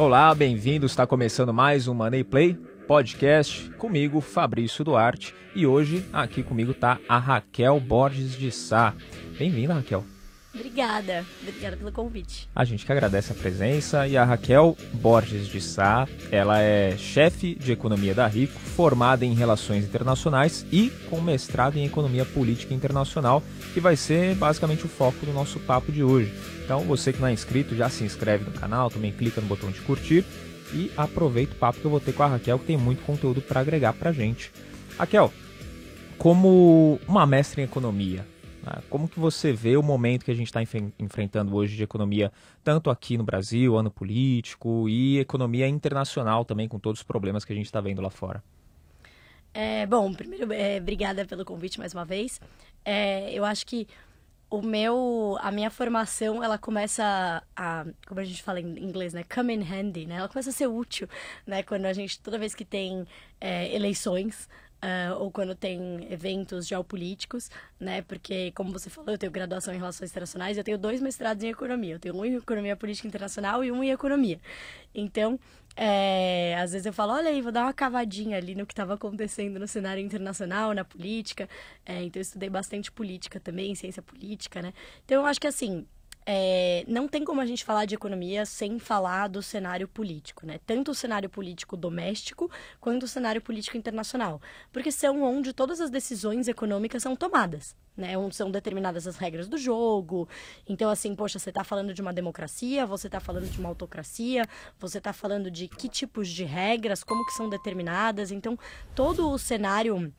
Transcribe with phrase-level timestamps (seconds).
[0.00, 0.92] Olá, bem-vindos.
[0.92, 2.54] Está começando mais um Money Play
[2.88, 8.94] podcast comigo, Fabrício Duarte, e hoje aqui comigo tá a Raquel Borges de Sá.
[9.38, 10.02] Bem-vinda, Raquel.
[10.52, 12.48] Obrigada, obrigada pelo convite.
[12.54, 17.54] A gente que agradece a presença e a Raquel Borges de Sá, ela é chefe
[17.54, 23.42] de economia da RICO, formada em relações internacionais e com mestrado em economia política internacional,
[23.72, 26.34] que vai ser basicamente o foco do nosso papo de hoje.
[26.64, 29.70] Então, você que não é inscrito, já se inscreve no canal, também clica no botão
[29.70, 30.24] de curtir
[30.72, 33.40] e aproveita o papo que eu vou ter com a Raquel, que tem muito conteúdo
[33.40, 34.50] para agregar para gente.
[34.98, 35.32] Raquel,
[36.18, 38.26] como uma mestre em economia?
[38.88, 40.60] Como que você vê o momento que a gente está
[40.98, 46.78] enfrentando hoje de economia, tanto aqui no Brasil, ano político, e economia internacional também, com
[46.78, 48.42] todos os problemas que a gente está vendo lá fora?
[49.52, 52.40] É, bom, primeiro, é, obrigada pelo convite mais uma vez.
[52.84, 53.88] É, eu acho que
[54.50, 59.24] o meu, a minha formação, ela começa a, como a gente fala em inglês, né,
[59.32, 60.16] come in handy, né?
[60.16, 61.08] Ela começa a ser útil,
[61.46, 61.62] né?
[61.62, 63.06] Quando a gente, toda vez que tem
[63.40, 64.48] é, eleições,
[64.82, 68.00] Uh, ou quando tem eventos geopolíticos, né?
[68.00, 71.48] Porque, como você falou, eu tenho graduação em Relações Internacionais, eu tenho dois mestrados em
[71.48, 71.96] Economia.
[71.96, 74.40] Eu tenho um em Economia Política Internacional e um em Economia.
[74.94, 75.38] Então,
[75.76, 78.94] é, às vezes eu falo, olha aí, vou dar uma cavadinha ali no que estava
[78.94, 81.46] acontecendo no cenário internacional, na política.
[81.84, 84.72] É, então, eu estudei bastante política também, ciência política, né?
[85.04, 85.86] Então, eu acho que, assim,
[86.32, 90.60] é, não tem como a gente falar de economia sem falar do cenário político, né?
[90.64, 92.48] Tanto o cenário político doméstico
[92.80, 94.40] quanto o cenário político internacional.
[94.72, 98.16] Porque são onde todas as decisões econômicas são tomadas, né?
[98.16, 100.28] Onde são determinadas as regras do jogo.
[100.68, 104.46] Então, assim, poxa, você está falando de uma democracia, você está falando de uma autocracia,
[104.78, 108.30] você está falando de que tipos de regras, como que são determinadas.
[108.30, 108.56] Então,
[108.94, 110.14] todo o cenário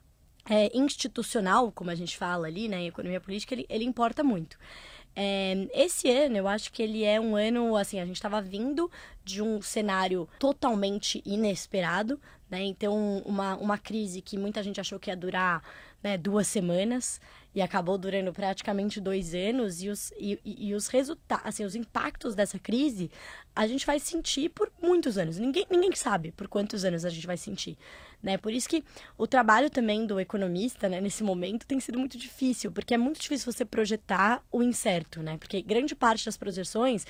[0.50, 4.58] é, institucional, como a gente fala ali, né, em economia política, ele, ele importa muito.
[5.16, 8.90] É, esse ano, eu acho que ele é um ano, assim, a gente estava vindo
[9.24, 12.64] de um cenário totalmente inesperado, né?
[12.64, 15.64] Então, uma, uma crise que muita gente achou que ia durar
[16.04, 17.22] né, duas semanas
[17.54, 22.34] e acabou durando praticamente dois anos e os, e, e os resultados, assim, os impactos
[22.34, 23.12] dessa crise
[23.56, 25.38] a gente vai sentir por muitos anos.
[25.38, 27.78] Ninguém, ninguém sabe por quantos anos a gente vai sentir
[28.22, 28.38] né?
[28.38, 28.84] Por isso que
[29.18, 33.20] o trabalho também do economista, né, nesse momento tem sido muito difícil, porque é muito
[33.20, 35.38] difícil você projetar o incerto, né?
[35.38, 37.06] Porque grande parte das projeções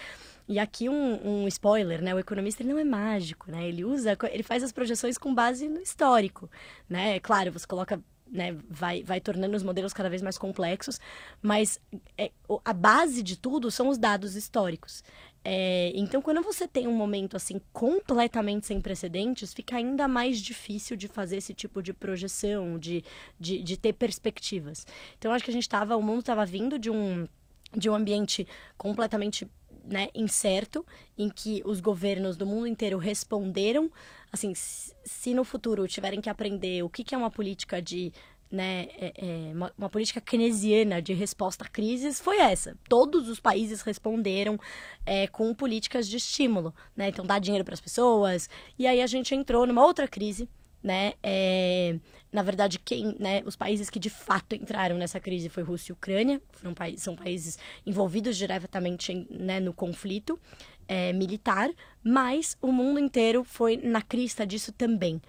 [0.48, 2.14] e aqui um, um, spoiler, né?
[2.14, 3.68] O economista ele não é mágico, né?
[3.68, 6.50] Ele usa, ele faz as projeções com base no histórico,
[6.90, 7.20] né?
[7.20, 8.02] Claro, você coloca
[8.32, 11.00] né, vai, vai tornando os modelos cada vez mais complexos,
[11.42, 11.80] mas
[12.18, 12.32] é,
[12.64, 15.04] a base de tudo são os dados históricos.
[15.44, 20.96] É, então, quando você tem um momento assim completamente sem precedentes, fica ainda mais difícil
[20.96, 23.04] de fazer esse tipo de projeção, de,
[23.40, 24.86] de, de ter perspectivas.
[25.18, 27.28] Então, acho que a gente estava, o mundo estava vindo de um,
[27.76, 28.48] de um ambiente
[28.78, 29.50] completamente
[29.84, 30.86] né, incerto,
[31.18, 33.92] em que os governos do mundo inteiro responderam.
[34.32, 38.14] Assim, se no futuro tiverem que aprender o que, que é uma política de
[38.52, 42.76] né, é, é, uma, uma, política keynesiana de resposta a crises foi essa.
[42.90, 44.60] Todos os países responderam
[45.06, 47.08] é, com políticas de estímulo, né?
[47.08, 48.50] Então, dar dinheiro para as pessoas.
[48.78, 50.50] E aí a gente entrou numa outra crise,
[50.84, 51.14] né?
[51.24, 51.96] É,
[52.32, 55.94] na verdade, quem, né, os países que de fato entraram nessa crise foi Rússia e
[55.94, 60.40] Ucrânia, foram pa são países envolvidos diretamente né, no conflito
[60.88, 61.70] é, militar,
[62.04, 65.22] mas o mundo inteiro foi na crista disso também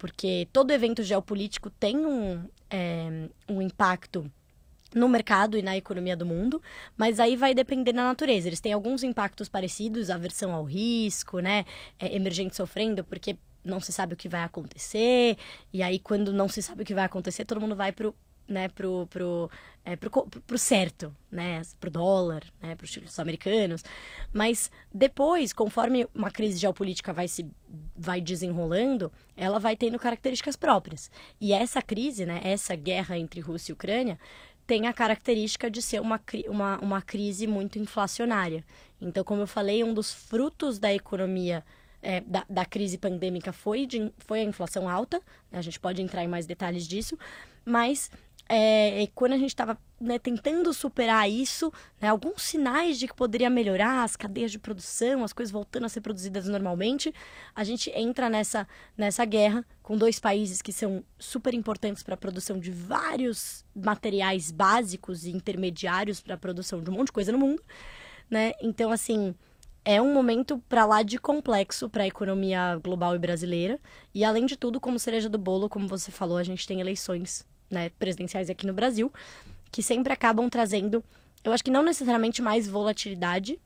[0.00, 4.32] porque todo evento geopolítico tem um, é, um impacto
[4.94, 6.60] no mercado e na economia do mundo,
[6.96, 8.48] mas aí vai depender da natureza.
[8.48, 11.66] Eles têm alguns impactos parecidos, aversão ao risco, né?
[11.98, 15.36] É, emergente sofrendo, porque não se sabe o que vai acontecer,
[15.70, 18.14] e aí quando não se sabe o que vai acontecer, todo mundo vai pro
[18.50, 19.50] né, pro, pro,
[19.84, 23.84] é, pro, pro certo, né, pro dólar, né, pros títulos americanos.
[24.32, 27.46] Mas depois, conforme uma crise geopolítica vai se
[27.96, 31.10] vai desenrolando, ela vai tendo características próprias.
[31.40, 34.18] E essa crise, né, essa guerra entre Rússia e Ucrânia,
[34.66, 38.64] tem a característica de ser uma, uma, uma crise muito inflacionária.
[39.00, 41.64] Então, como eu falei, um dos frutos da economia
[42.02, 45.20] é, da, da, crise pandêmica foi, de, foi a inflação alta,
[45.50, 45.58] né?
[45.58, 47.18] a gente pode entrar em mais detalhes disso,
[47.64, 48.10] mas
[48.52, 53.48] é, quando a gente estava né, tentando superar isso, né, alguns sinais de que poderia
[53.48, 57.14] melhorar as cadeias de produção, as coisas voltando a ser produzidas normalmente,
[57.54, 58.66] a gente entra nessa,
[58.98, 64.50] nessa guerra com dois países que são super importantes para a produção de vários materiais
[64.50, 67.62] básicos e intermediários para a produção de um monte de coisa no mundo,
[68.28, 68.52] né?
[68.60, 69.32] Então, assim,
[69.84, 73.78] é um momento para lá de complexo para a economia global e brasileira.
[74.12, 77.48] E além de tudo, como cereja do bolo, como você falou, a gente tem eleições
[77.70, 79.12] né, presidenciais aqui no Brasil,
[79.70, 81.02] que sempre acabam trazendo,
[81.44, 83.58] eu acho que não necessariamente mais volatilidade,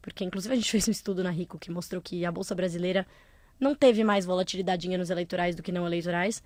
[0.00, 3.06] porque inclusive a gente fez um estudo na Rico que mostrou que a Bolsa Brasileira
[3.58, 6.42] não teve mais volatilidade em anos eleitorais do que não eleitorais.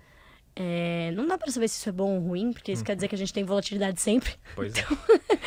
[0.57, 3.07] É, não dá para saber se isso é bom ou ruim, porque isso quer dizer
[3.07, 4.35] que a gente tem volatilidade sempre.
[4.55, 4.83] Pois é.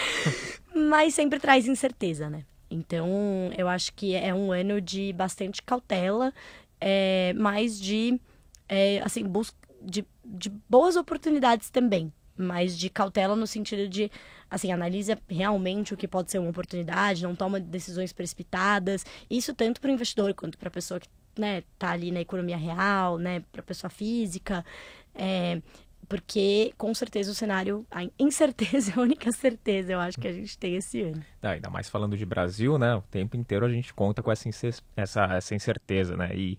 [0.75, 2.45] Mas sempre traz incerteza, né?
[2.71, 6.33] Então, eu acho que é um ano de bastante cautela,
[6.81, 8.21] é, mas de,
[8.69, 12.13] é, assim, busca de, de boas oportunidades também.
[12.37, 14.11] Mas de cautela no sentido de,
[14.49, 19.05] assim, analisa realmente o que pode ser uma oportunidade, não toma decisões precipitadas.
[19.29, 22.57] Isso tanto para o investidor quanto para a pessoa que né, tá ali na economia
[22.57, 24.65] real, né, para pessoa física.
[25.15, 25.61] É,
[26.09, 30.33] porque com certeza o cenário, a incerteza é a única certeza, eu acho que a
[30.33, 31.23] gente tem esse ano.
[31.43, 32.95] Não, ainda mais falando de Brasil, né?
[32.95, 34.49] O tempo inteiro a gente conta com essa,
[34.97, 36.31] essa, essa incerteza, né?
[36.35, 36.59] E,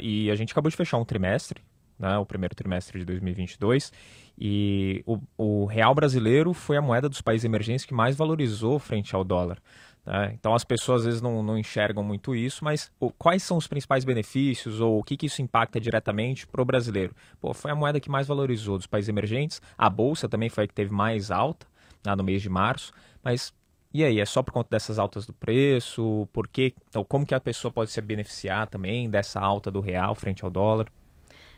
[0.00, 1.60] e a gente acabou de fechar um trimestre,
[1.98, 2.16] né?
[2.18, 3.92] O primeiro trimestre de 2022,
[4.38, 9.14] e o, o real brasileiro foi a moeda dos países emergentes que mais valorizou frente
[9.14, 9.58] ao dólar.
[10.04, 10.32] Né?
[10.38, 13.66] Então as pessoas às vezes não, não enxergam muito isso, mas o, quais são os
[13.66, 17.14] principais benefícios ou o que, que isso impacta diretamente para o brasileiro?
[17.40, 20.68] Pô, foi a moeda que mais valorizou dos países emergentes, a bolsa também foi a
[20.68, 21.66] que teve mais alta
[22.04, 22.92] né, no mês de março,
[23.22, 23.54] mas
[23.94, 26.28] e aí, é só por conta dessas altas do preço?
[26.32, 26.74] Por quê?
[26.88, 30.50] Então, como que a pessoa pode se beneficiar também dessa alta do real frente ao
[30.50, 30.88] dólar?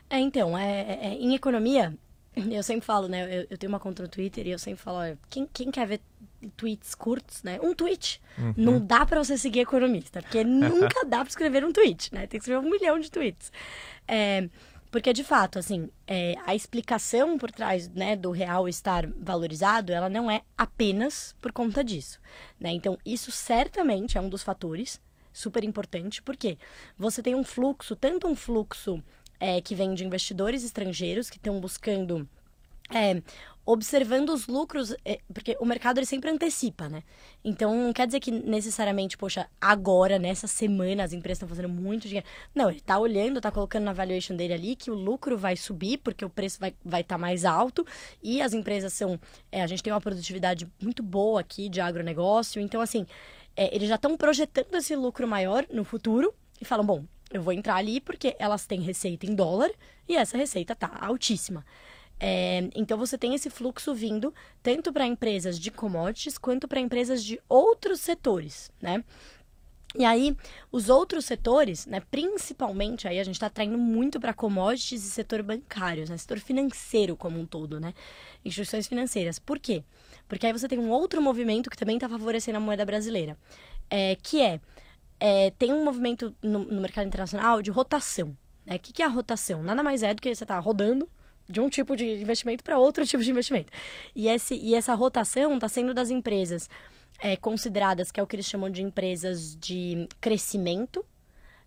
[0.09, 1.93] É, então, é, é, é em economia,
[2.35, 3.23] eu sempre falo, né?
[3.23, 5.87] Eu, eu, tenho uma conta no Twitter e eu sempre falo, olha, quem, quem quer
[5.87, 6.01] ver
[6.55, 7.59] tweets curtos, né?
[7.61, 8.21] Um tweet.
[8.37, 8.53] Uhum.
[8.55, 12.27] Não dá para você seguir economista, porque nunca dá para escrever um tweet, né?
[12.27, 13.51] Tem que escrever um milhão de tweets.
[14.07, 14.47] É,
[14.89, 20.09] porque, de fato, assim, é, a explicação por trás né, do real estar valorizado, ela
[20.09, 22.19] não é apenas por conta disso,
[22.59, 22.71] né?
[22.71, 25.01] Então, isso certamente é um dos fatores
[25.33, 26.57] super importante, porque
[26.97, 29.03] você tem um fluxo, tanto um fluxo
[29.39, 32.27] é, que vem de investidores estrangeiros que estão buscando
[32.93, 33.21] é,
[33.65, 37.03] observando os lucros, é, porque o mercado ele sempre antecipa, né?
[37.43, 42.07] Então não quer dizer que necessariamente, poxa, agora, nessa semana, as empresas estão fazendo muito
[42.07, 42.25] dinheiro.
[42.55, 45.97] Não, ele está olhando, está colocando na valuation dele ali que o lucro vai subir,
[45.97, 47.85] porque o preço vai estar tá mais alto,
[48.23, 49.19] e as empresas são.
[49.51, 53.05] É, a gente tem uma produtividade muito boa aqui de agronegócio, então assim,
[53.53, 57.53] é, eles já estão projetando esse lucro maior no futuro e falam, bom, eu vou
[57.53, 59.69] entrar ali porque elas têm receita em dólar
[60.07, 61.65] e essa receita tá altíssima.
[62.19, 64.33] É, então você tem esse fluxo vindo
[64.63, 69.03] tanto para empresas de commodities quanto para empresas de outros setores, né?
[69.95, 70.35] E aí,
[70.71, 75.41] os outros setores, né, principalmente aí a gente está traindo muito para commodities e setor
[75.41, 77.93] bancário, né, setor financeiro como um todo, né,
[78.43, 79.39] instituições financeiras.
[79.39, 79.83] Por quê?
[80.27, 83.37] Porque aí você tem um outro movimento que também está favorecendo a moeda brasileira,
[83.89, 84.59] é, que é,
[85.19, 88.35] é, tem um movimento no, no mercado internacional de rotação.
[88.65, 88.75] Né?
[88.75, 89.63] O que, que é a rotação?
[89.63, 91.09] Nada mais é do que você está rodando
[91.49, 93.71] de um tipo de investimento para outro tipo de investimento.
[94.15, 96.69] E, esse, e essa rotação está sendo das empresas
[97.19, 101.05] é, consideradas, que é o que eles chamam de empresas de crescimento,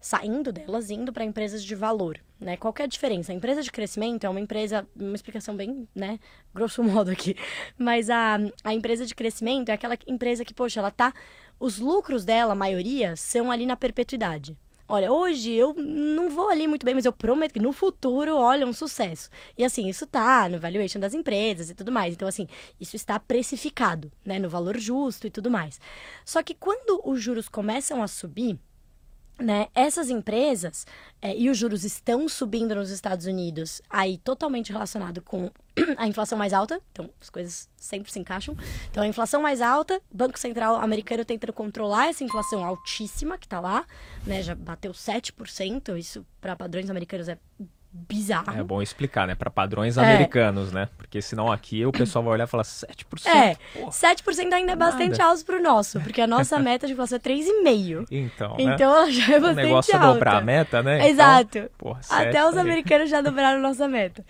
[0.00, 2.56] saindo delas indo para empresas de valor, né?
[2.56, 3.32] Qual é a diferença?
[3.32, 6.18] A empresa de crescimento é uma empresa, uma explicação bem, né,
[6.54, 7.36] grosso modo aqui,
[7.76, 11.12] mas a, a empresa de crescimento é aquela empresa que, poxa, ela tá,
[11.60, 14.56] os lucros dela, a maioria, são ali na perpetuidade,
[14.90, 18.66] olha, hoje eu não vou ali muito bem, mas eu prometo que no futuro, olha,
[18.66, 19.30] um sucesso.
[19.56, 22.14] E assim, isso tá no valuation das empresas e tudo mais.
[22.14, 22.48] Então, assim,
[22.80, 25.80] isso está precificado, né, no valor justo e tudo mais.
[26.24, 28.58] Só que quando os juros começam a subir,
[29.40, 30.86] né, essas empresas,
[31.22, 35.50] é, e os juros estão subindo nos Estados Unidos, aí totalmente relacionado com
[35.96, 38.56] a inflação mais alta, então as coisas sempre se encaixam.
[38.90, 43.60] Então a inflação mais alta, Banco Central americano tentando controlar essa inflação altíssima que está
[43.60, 43.86] lá,
[44.26, 47.38] né, já bateu 7%, isso para padrões americanos é
[47.92, 48.58] bizarro.
[48.58, 49.34] É bom explicar, né?
[49.34, 50.00] Para padrões é.
[50.00, 50.88] americanos, né?
[50.96, 53.26] Porque senão aqui o pessoal vai olhar e falar 7%.
[53.26, 55.24] É, porra, 7% ainda é bastante nada.
[55.24, 58.06] alto pro nosso, porque a nossa meta de inflação é 3,5%.
[58.10, 58.74] Então, né?
[58.74, 60.06] Então já é bastante O negócio alta.
[60.06, 61.08] é dobrar a meta, né?
[61.08, 61.58] Exato.
[61.58, 64.24] Então, porra, Até os americanos já dobraram nossa meta.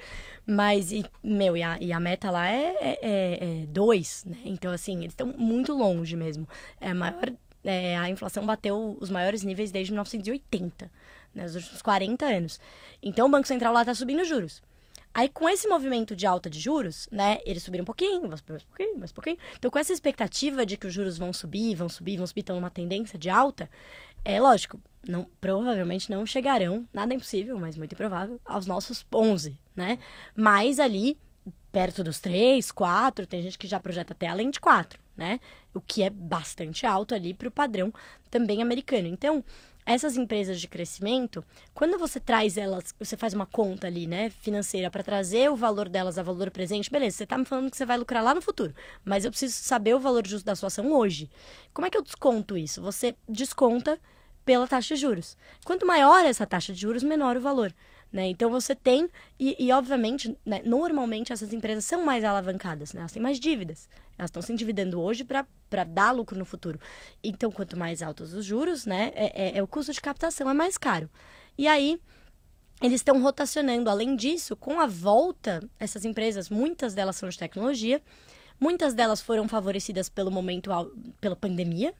[0.47, 4.39] Mas, e, meu, e a, e a meta lá é 2, é, é, dois, né?
[4.45, 6.49] Então, assim, eles estão muito longe mesmo.
[6.81, 7.31] É a maior...
[7.63, 10.91] É, a inflação bateu os maiores níveis desde 1980
[11.35, 12.61] né, nos últimos 40 anos.
[13.03, 14.63] Então o Banco Central lá está subindo juros.
[15.13, 18.45] Aí, com esse movimento de alta de juros, né, eles subiram um pouquinho, mais um
[18.45, 19.39] pouquinho, mais um pouquinho.
[19.59, 22.55] Então, com essa expectativa de que os juros vão subir, vão subir, vão subir, estão
[22.55, 23.69] numa tendência de alta,
[24.25, 29.59] é lógico, não, provavelmente não chegarão, nada é impossível, mas muito improvável, aos nossos 11,
[29.75, 29.99] né?
[30.37, 31.19] Mas ali,
[31.73, 35.41] perto dos 3, 4, tem gente que já projeta até além de 4, né?
[35.75, 37.93] O que é bastante alto ali para o padrão
[38.31, 39.09] também americano.
[39.09, 39.45] Então,
[39.93, 41.45] essas empresas de crescimento,
[41.75, 45.89] quando você traz elas, você faz uma conta ali, né, financeira para trazer o valor
[45.89, 48.43] delas a valor presente, beleza, você está me falando que você vai lucrar lá no
[48.43, 51.31] futuro, mas eu preciso saber o valor justo da sua ação hoje.
[51.73, 52.81] Como é que eu desconto isso?
[52.83, 53.99] Você desconta
[54.45, 55.37] pela taxa de juros.
[55.65, 57.73] Quanto maior essa taxa de juros, menor o valor.
[58.13, 58.27] Né?
[58.29, 63.01] Então você tem, e, e obviamente, né, normalmente essas empresas são mais alavancadas, né?
[63.01, 63.89] elas têm mais dívidas.
[64.19, 66.79] Elas estão se endividando hoje para dar lucro no futuro.
[67.23, 70.55] Então, quanto mais altos os juros, né, é, é, é o custo de captação é
[70.55, 71.09] mais caro.
[71.57, 72.01] E aí,
[72.83, 73.89] eles estão rotacionando.
[73.89, 78.03] Além disso, com a volta, essas empresas, muitas delas são de tecnologia,
[78.59, 80.71] muitas delas foram favorecidas pelo momento,
[81.21, 81.95] pela pandemia.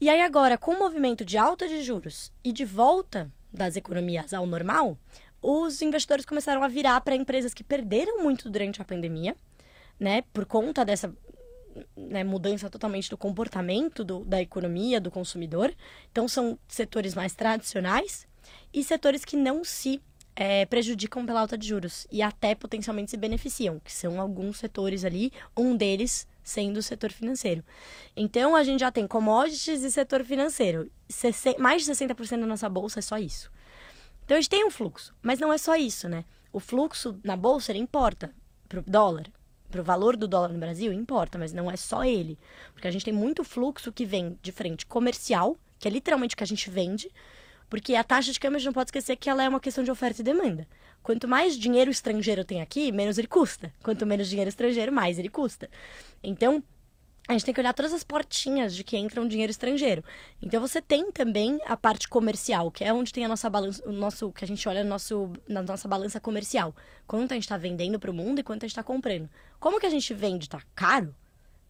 [0.00, 4.32] E aí agora, com o movimento de alta de juros e de volta das economias
[4.32, 4.98] ao normal,
[5.42, 9.34] os investidores começaram a virar para empresas que perderam muito durante a pandemia
[9.98, 11.12] né, por conta dessa
[11.96, 15.74] né, mudança totalmente do comportamento do, da economia, do consumidor.
[16.10, 18.26] Então, são setores mais tradicionais
[18.72, 20.00] e setores que não se
[20.34, 25.04] é, prejudicam pela alta de juros e até potencialmente se beneficiam, que são alguns setores
[25.04, 27.64] ali, um deles sendo o setor financeiro.
[28.16, 30.88] Então, a gente já tem commodities e setor financeiro.
[31.58, 33.50] Mais de 60% da nossa bolsa é só isso.
[34.24, 36.24] Então, a gente tem um fluxo, mas não é só isso, né?
[36.52, 38.32] O fluxo na bolsa, ele importa
[38.68, 39.26] para o dólar,
[39.68, 42.38] para o valor do dólar no Brasil, importa, mas não é só ele.
[42.72, 46.38] Porque a gente tem muito fluxo que vem de frente comercial, que é literalmente o
[46.38, 47.10] que a gente vende,
[47.68, 49.82] porque a taxa de câmbio a gente não pode esquecer que ela é uma questão
[49.82, 50.68] de oferta e demanda.
[51.06, 53.72] Quanto mais dinheiro estrangeiro tem aqui, menos ele custa.
[53.80, 55.70] Quanto menos dinheiro estrangeiro, mais ele custa.
[56.20, 56.60] Então,
[57.28, 60.02] a gente tem que olhar todas as portinhas de que entra um dinheiro estrangeiro.
[60.42, 63.92] Então você tem também a parte comercial, que é onde tem a nossa balança, o
[63.92, 66.74] nosso, que a gente olha no nosso, na nossa balança comercial.
[67.06, 69.30] Quanto a gente está vendendo para o mundo e quanto a gente está comprando.
[69.60, 71.14] Como que a gente vende está caro?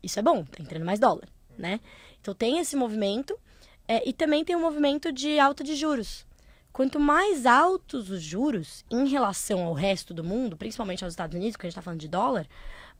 [0.03, 1.29] Isso é bom, tá entrando mais dólar,
[1.59, 1.79] né?
[2.23, 3.39] Então tem esse movimento
[3.87, 6.25] é, e também tem o um movimento de alta de juros.
[6.77, 11.57] Quanto mais altos os juros em relação ao resto do mundo, principalmente aos Estados Unidos,
[11.57, 12.47] que a gente está falando de dólar,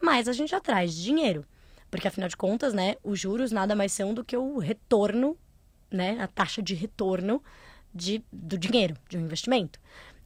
[0.01, 1.45] mais a gente atrai dinheiro.
[1.91, 5.37] Porque, afinal de contas, né, os juros nada mais são do que o retorno,
[5.91, 7.45] né, a taxa de retorno
[7.95, 9.79] de, do dinheiro, de um investimento.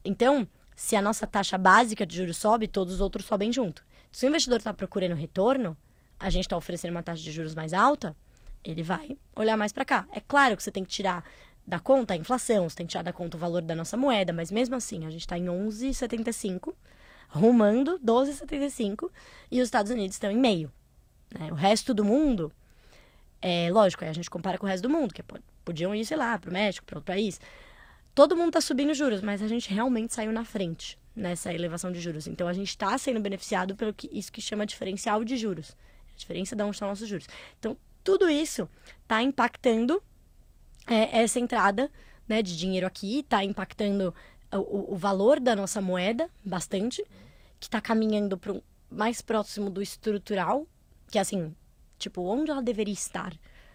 [0.05, 3.83] Então, se a nossa taxa básica de juros sobe, todos os outros sobem junto.
[4.13, 5.75] Se o investidor está procurando retorno,
[6.17, 8.15] a gente está oferecendo uma taxa de juros mais alta,
[8.63, 10.07] ele vai olhar mais para cá.
[10.13, 11.25] É claro que você tem que tirar
[11.65, 14.33] da conta a inflação, você tem que tirar da conta o valor da nossa moeda,
[14.33, 16.73] mas mesmo assim, a gente está em 11,75,
[17.29, 19.09] rumando 12,75,
[19.49, 20.71] e os Estados Unidos estão em meio.
[21.33, 21.51] Né?
[21.51, 22.51] O resto do mundo,
[23.41, 25.23] é lógico, aí a gente compara com o resto do mundo, que
[25.63, 27.39] podiam ir, sei lá, para o México, para outro país.
[28.13, 31.99] Todo mundo está subindo juros, mas a gente realmente saiu na frente nessa elevação de
[31.99, 32.27] juros.
[32.27, 35.75] Então a gente está sendo beneficiado pelo que isso que chama diferencial de juros,
[36.13, 37.27] a diferença de onde estão nossos juros.
[37.59, 38.67] Então tudo isso
[39.03, 40.01] está impactando
[40.87, 41.91] é, essa entrada
[42.27, 44.13] né, de dinheiro aqui, está impactando
[44.53, 47.03] o, o, valor da nossa moeda bastante,
[47.59, 48.59] que está caminhando para
[48.89, 50.67] mais próximo do estrutural,
[51.09, 51.55] que é assim,
[51.97, 53.33] tipo, onde ela deveria estar?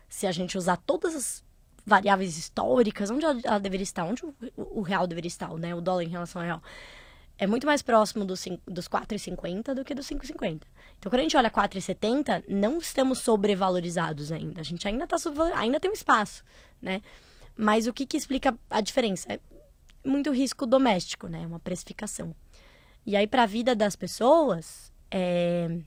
[0.08, 1.44] Se a gente usar todas as
[1.84, 4.04] variáveis históricas, onde ela deveria estar?
[4.04, 5.74] Onde o, o real deveria estar, né?
[5.74, 6.62] O dólar em relação ao real.
[7.38, 10.62] É muito mais próximo dos, dos 4,50 do que dos 5,50.
[10.98, 14.60] Então, quando a gente olha 4,70, não estamos sobrevalorizados ainda.
[14.60, 15.16] A gente ainda está
[15.54, 16.42] ainda tem um espaço,
[16.80, 17.02] né?
[17.56, 19.32] Mas o que, que explica a diferença?
[19.32, 19.40] É
[20.04, 21.46] muito risco doméstico, né?
[21.46, 22.34] Uma precificação.
[23.04, 25.78] E aí, para a vida das pessoas, é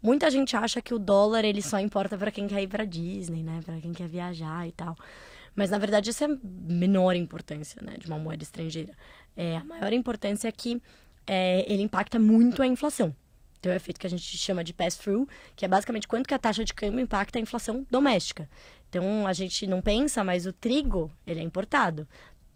[0.00, 3.42] Muita gente acha que o dólar ele só importa para quem quer ir para Disney,
[3.42, 3.60] né?
[3.64, 4.96] Para quem quer viajar e tal.
[5.56, 8.94] Mas na verdade essa é menor importância, né, de uma moeda estrangeira.
[9.36, 10.80] É, a maior importância é que
[11.26, 13.14] é, ele impacta muito a inflação.
[13.58, 16.34] Então é o efeito que a gente chama de pass-through, que é basicamente quanto que
[16.34, 18.48] a taxa de câmbio impacta a inflação doméstica.
[18.88, 22.06] Então a gente não pensa, mas o trigo ele é importado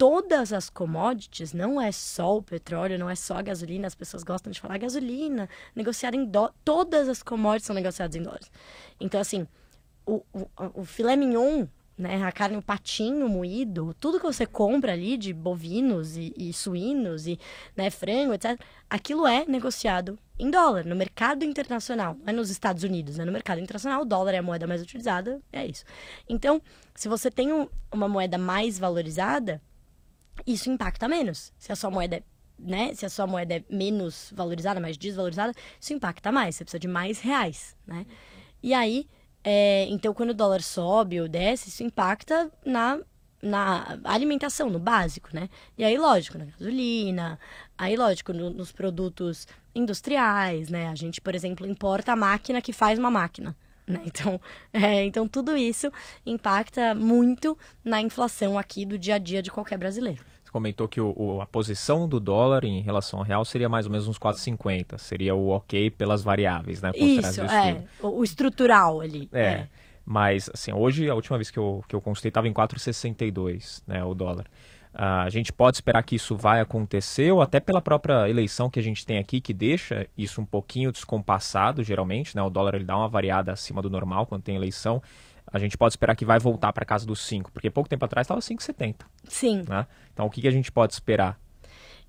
[0.03, 4.25] todas as commodities, não é só o petróleo, não é só a gasolina, as pessoas
[4.25, 8.51] gostam de falar gasolina, negociar em dólar, todas as commodities são negociadas em dólares.
[8.99, 9.47] Então, assim,
[10.05, 14.93] o, o, o filé mignon, né, a carne, o patinho moído, tudo que você compra
[14.93, 17.39] ali de bovinos e, e suínos e
[17.77, 22.83] né, frango, etc., aquilo é negociado em dólar, no mercado internacional, não é nos Estados
[22.83, 23.25] Unidos, né?
[23.25, 25.85] no mercado internacional, o dólar é a moeda mais utilizada, é isso.
[26.29, 26.61] Então,
[26.95, 29.63] se você tem um, uma moeda mais valorizada,
[30.47, 31.53] isso impacta menos.
[31.59, 32.23] Se a sua moeda é
[32.59, 32.95] né?
[32.95, 36.55] Se a sua moeda é menos valorizada, mais desvalorizada, isso impacta mais.
[36.55, 38.07] Você precisa de mais reais, né?
[38.63, 39.09] E aí,
[39.45, 43.01] é, então, quando o dólar sobe ou desce, isso impacta na,
[43.43, 45.49] na alimentação, no básico, né?
[45.77, 47.39] E aí, lógico, na gasolina,
[47.77, 50.89] aí, lógico, no, nos produtos industriais, né?
[50.89, 53.57] A gente, por exemplo, importa a máquina que faz uma máquina,
[53.87, 54.03] Né?
[54.07, 54.41] Então,
[54.73, 55.91] é, então, tudo isso
[56.25, 61.15] impacta muito na inflação aqui do dia a dia de qualquer brasileiro comentou que o,
[61.17, 64.99] o, a posição do dólar em relação ao real seria mais ou menos uns 4,50.
[64.99, 66.93] Seria o ok pelas variáveis, né?
[66.95, 67.83] Isso, é.
[68.01, 69.29] O, o, estrutural ali.
[69.33, 69.43] É.
[69.43, 69.69] é.
[70.05, 74.05] Mas, assim, hoje, a última vez que eu, que eu consultei, estava em 4,62, né,
[74.05, 74.47] o dólar.
[74.93, 78.79] Uh, a gente pode esperar que isso vai acontecer, ou até pela própria eleição que
[78.79, 82.43] a gente tem aqui, que deixa isso um pouquinho descompassado, geralmente, né?
[82.43, 85.03] O dólar ele dá uma variada acima do normal quando tem eleição
[85.53, 88.25] a gente pode esperar que vai voltar para casa dos 5, porque pouco tempo atrás
[88.25, 88.97] estava 5,70.
[89.29, 89.65] Sim.
[89.69, 89.87] Né?
[90.13, 91.39] Então, o que, que a gente pode esperar?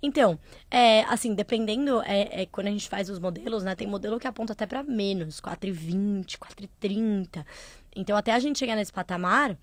[0.01, 0.37] Então,
[0.69, 4.27] é, assim, dependendo, é, é, quando a gente faz os modelos, né, tem modelo que
[4.27, 7.45] aponta até para menos, 4,20, 4,30.
[7.95, 9.57] Então, até a gente chegar nesse patamar,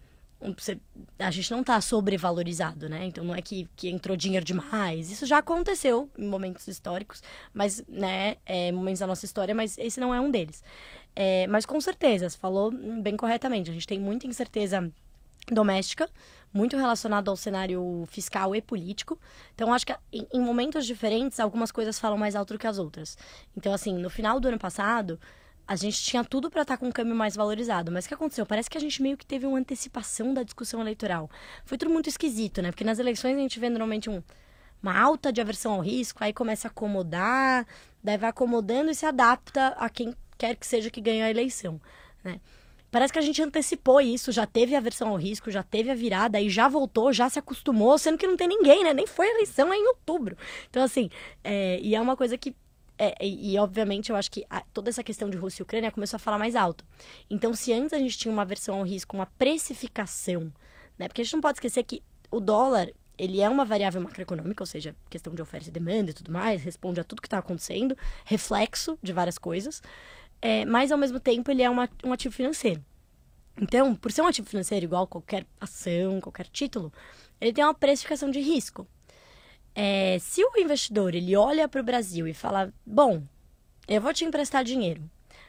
[1.18, 3.04] a gente não está sobrevalorizado, né?
[3.04, 5.10] Então não é que, que entrou dinheiro demais.
[5.10, 7.22] Isso já aconteceu em momentos históricos,
[7.52, 10.64] mas, né, é, momentos da nossa história, mas esse não é um deles.
[11.14, 12.70] É, mas com certeza, você falou
[13.02, 13.70] bem corretamente.
[13.70, 14.90] A gente tem muita incerteza
[15.50, 16.08] doméstica,
[16.52, 19.18] muito relacionado ao cenário fiscal e político.
[19.54, 22.78] Então, acho que em, em, momentos diferentes, algumas coisas falam mais alto do que as
[22.78, 23.16] outras.
[23.56, 25.18] Então, assim, no final do ano passado,
[25.66, 27.92] a gente tinha tudo para estar tá com um câmbio mais valorizado.
[27.92, 28.44] Mas o que aconteceu?
[28.44, 31.30] Parece que a gente meio que teve uma antecipação da discussão eleitoral.
[31.64, 32.70] Foi tudo muito esquisito, né?
[32.70, 34.22] Porque nas eleições a gente vê normalmente um,
[34.82, 37.66] uma alta de aversão ao risco, aí começa a acomodar,
[38.02, 41.78] daí vai acomodando e se adapta a quem quer que seja que ganhe a eleição,
[42.24, 42.40] né?
[42.90, 45.94] Parece que a gente antecipou isso, já teve a versão ao risco, já teve a
[45.94, 48.92] virada, e já voltou, já se acostumou, sendo que não tem ninguém, né?
[48.92, 50.36] Nem foi a eleição é em outubro.
[50.68, 51.08] Então, assim,
[51.44, 52.56] é, e é uma coisa que.
[52.98, 55.92] É, e, e, obviamente, eu acho que a, toda essa questão de Rússia e Ucrânia
[55.92, 56.84] começou a falar mais alto.
[57.30, 60.52] Então, se antes a gente tinha uma versão ao risco, uma precificação,
[60.98, 61.06] né?
[61.06, 64.66] Porque a gente não pode esquecer que o dólar, ele é uma variável macroeconômica, ou
[64.66, 67.96] seja, questão de oferta e demanda e tudo mais, responde a tudo que está acontecendo,
[68.24, 69.80] reflexo de várias coisas
[70.40, 72.84] é, mas ao mesmo tempo ele é uma, um ativo financeiro.
[73.60, 76.92] Então, por ser um ativo financeiro igual qualquer ação, qualquer título,
[77.40, 78.86] ele tem uma precificação de risco.
[79.74, 83.22] É, se o investidor ele olha para o Brasil e fala, bom,
[83.86, 85.02] eu vou te emprestar dinheiro,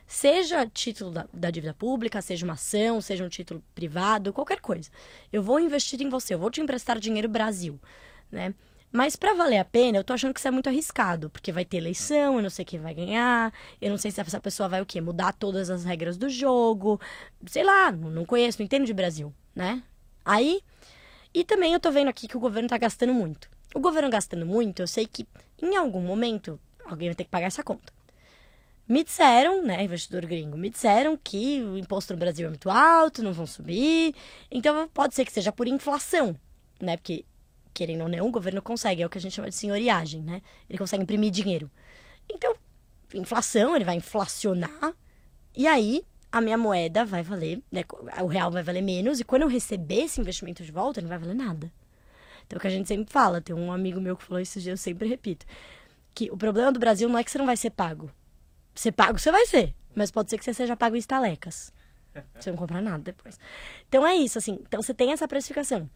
[0.05, 4.89] seja título da, da, dívida pública, seja uma ação, seja um título privado, qualquer coisa,
[5.31, 7.79] eu vou investir em você, eu vou te emprestar dinheiro Brasil,
[8.31, 8.53] né?
[8.91, 11.63] Mas para valer a pena, eu tô achando que isso é muito arriscado, porque vai
[11.63, 14.81] ter eleição, eu não sei quem vai ganhar, eu não sei se essa pessoa vai
[14.81, 14.99] o quê?
[14.99, 16.99] Mudar todas as regras do jogo,
[17.45, 19.81] sei lá, não conheço, não entendo de Brasil, né?
[20.25, 20.61] Aí,
[21.33, 23.49] e também eu tô vendo aqui que o governo tá gastando muito.
[23.73, 25.25] O governo gastando muito, eu sei que
[25.61, 27.93] em algum momento alguém vai ter que pagar essa conta.
[28.85, 33.23] Me disseram, né, investidor gringo, me disseram que o imposto no Brasil é muito alto,
[33.23, 34.13] não vão subir,
[34.51, 36.35] então pode ser que seja por inflação,
[36.81, 36.97] né?
[36.97, 37.23] Porque
[37.73, 40.41] querendo ou não, o governo consegue, é o que a gente chama de senhoriagem, né?
[40.69, 41.69] Ele consegue imprimir dinheiro.
[42.29, 42.55] Então,
[43.13, 44.93] inflação, ele vai inflacionar,
[45.55, 47.83] e aí a minha moeda vai valer, né?
[48.21, 51.17] O real vai valer menos, e quando eu receber esse investimento de volta, não vai
[51.17, 51.71] valer nada.
[52.45, 54.59] Então, é o que a gente sempre fala, tem um amigo meu que falou isso,
[54.67, 55.45] eu sempre repito,
[56.13, 58.11] que o problema do Brasil não é que você não vai ser pago.
[58.75, 61.73] Ser pago você vai ser, mas pode ser que você seja pago em estalecas.
[62.37, 63.39] Você não comprar nada depois.
[63.87, 64.59] Então é isso, assim.
[64.67, 65.89] Então você tem essa precificação.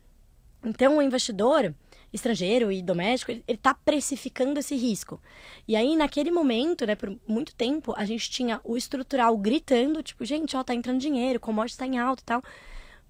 [0.65, 1.73] Então, o investidor
[2.11, 5.21] estrangeiro e doméstico, ele está precificando esse risco.
[5.67, 10.23] E aí, naquele momento, né, por muito tempo, a gente tinha o estrutural gritando, tipo,
[10.25, 12.43] gente, ó, tá entrando dinheiro, o commodity está em alta e tal.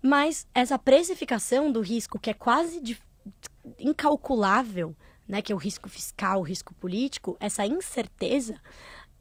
[0.02, 3.00] Mas essa precificação do risco, que é quase de,
[3.80, 4.96] incalculável,
[5.28, 8.60] né, que é o risco fiscal, o risco político, essa incerteza,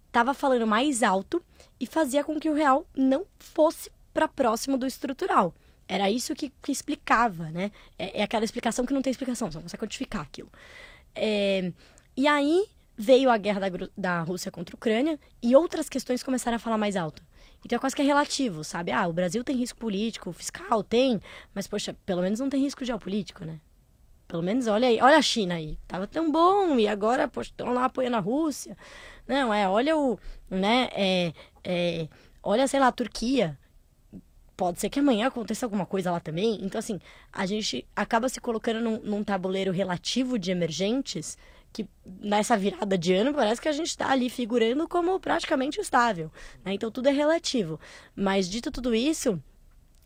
[0.07, 1.43] estava falando mais alto
[1.79, 5.55] e fazia com que o real não fosse para próximo do estrutural.
[5.87, 7.71] Era isso que, que explicava, né?
[7.99, 10.51] É, é, aquela explicação que não tem explicação, não consegue quantificar aquilo.
[11.15, 11.73] É,
[12.17, 12.67] e aí
[12.97, 16.79] veio a guerra da, da Rússia contra a Ucrânia e outras questões começaram a falar
[16.79, 17.23] mais alto.
[17.65, 18.93] Então é quase que é relativo, sabe?
[18.93, 21.21] Ah, o Brasil tem risco político, fiscal tem,
[21.55, 23.59] mas poxa, pelo menos não tem risco geopolítico, né?
[24.29, 27.73] Pelo menos olha aí, olha a China aí, tava tão bom e agora poxa, estão
[27.73, 28.77] lá apoiando a Rússia.
[29.27, 30.19] Não, é, olha o,
[30.51, 32.09] né, é, é,
[32.43, 33.59] olha, sei lá, a Turquia,
[34.57, 36.59] pode ser que amanhã aconteça alguma coisa lá também.
[36.63, 37.01] Então, assim,
[37.33, 41.37] a gente acaba se colocando num, num tabuleiro relativo de emergentes
[41.73, 46.31] que nessa virada de ano parece que a gente está ali figurando como praticamente estável.
[46.65, 46.75] Né?
[46.75, 47.81] Então, tudo é relativo.
[48.15, 49.43] Mas, dito tudo isso,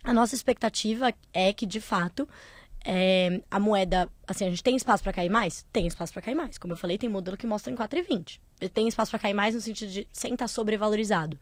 [0.02, 2.26] a nossa expectativa é que, de fato,
[2.84, 5.66] é, a moeda, assim, a gente tem espaço para cair mais?
[5.70, 6.56] Tem espaço para cair mais.
[6.56, 8.40] Como eu falei, tem modelo que mostra em 4,20.
[8.72, 11.38] Tem espaço para cair mais no sentido de sem estar tá sobrevalorizado.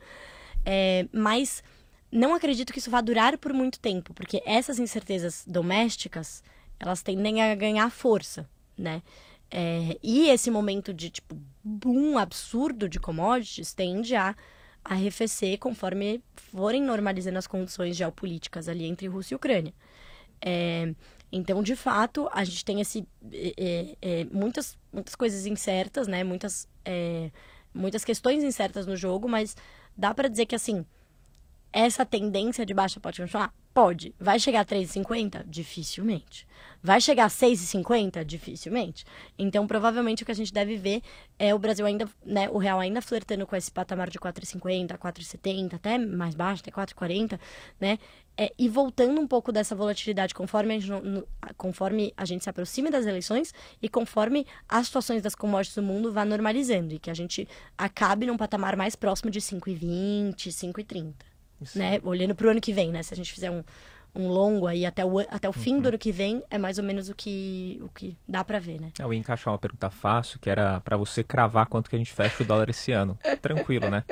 [0.64, 1.62] É, mas
[2.10, 6.42] não acredito que isso vá durar por muito tempo, porque essas incertezas domésticas,
[6.78, 9.02] elas tendem a ganhar força, né?
[9.50, 14.34] É, e esse momento de, tipo, boom absurdo de commodities tende a
[14.84, 19.74] arrefecer conforme forem normalizando as condições geopolíticas ali entre Rússia e Ucrânia.
[20.40, 20.94] É,
[21.30, 26.22] então, de fato, a gente tem esse, é, é, muitas, muitas coisas incertas, né?
[26.22, 27.30] Muitas, é,
[27.74, 29.56] muitas questões incertas no jogo, mas
[29.96, 30.84] dá para dizer que, assim,
[31.76, 33.52] essa tendência de baixa pode continuar?
[33.74, 34.14] Pode.
[34.18, 35.44] Vai chegar a 3,50?
[35.46, 36.48] Dificilmente.
[36.82, 38.24] Vai chegar a 6,50?
[38.24, 39.04] Dificilmente.
[39.38, 41.02] Então, provavelmente, o que a gente deve ver
[41.38, 45.74] é o Brasil ainda, né, o real ainda flertando com esse patamar de 4,50, 4,70,
[45.74, 47.38] até mais baixo, até 4,40,
[47.78, 47.98] né?
[48.38, 51.24] É, e voltando um pouco dessa volatilidade conforme a, gente,
[51.58, 56.10] conforme a gente se aproxime das eleições e conforme as situações das commodities do mundo
[56.10, 61.35] vá normalizando e que a gente acabe num patamar mais próximo de 5,20, 5,30
[61.74, 62.00] né?
[62.02, 63.02] Olhando para o ano que vem, né?
[63.02, 63.62] Se a gente fizer um,
[64.16, 65.80] um longo aí até o, até o fim uhum.
[65.82, 68.80] do ano que vem, é mais ou menos o que, o que dá para ver,
[68.80, 68.90] né?
[68.98, 72.12] Eu ia encaixar uma pergunta fácil, que era para você cravar quanto que a gente
[72.12, 73.18] fecha o dólar esse ano.
[73.42, 74.04] Tranquilo, né?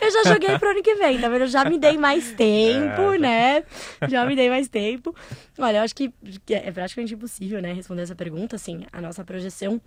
[0.00, 1.42] Eu já joguei pro ano que vem, tá vendo?
[1.42, 3.64] Eu já me dei mais tempo, é, né?
[4.08, 5.14] Já me dei mais tempo.
[5.58, 6.12] Olha, eu acho que
[6.50, 9.80] é praticamente impossível, né, responder essa pergunta, assim, a nossa projeção...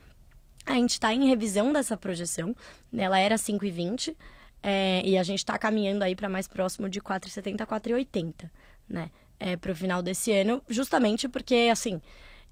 [0.66, 2.54] A gente está em revisão dessa projeção,
[2.92, 3.04] né?
[3.04, 4.14] ela era 5,20,
[4.62, 8.50] é, e a gente está caminhando aí para mais próximo de 4,70 a 4,80,
[8.88, 9.12] né?
[9.40, 12.02] É, para o final desse ano, justamente porque, assim,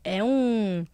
[0.03, 0.85] é um...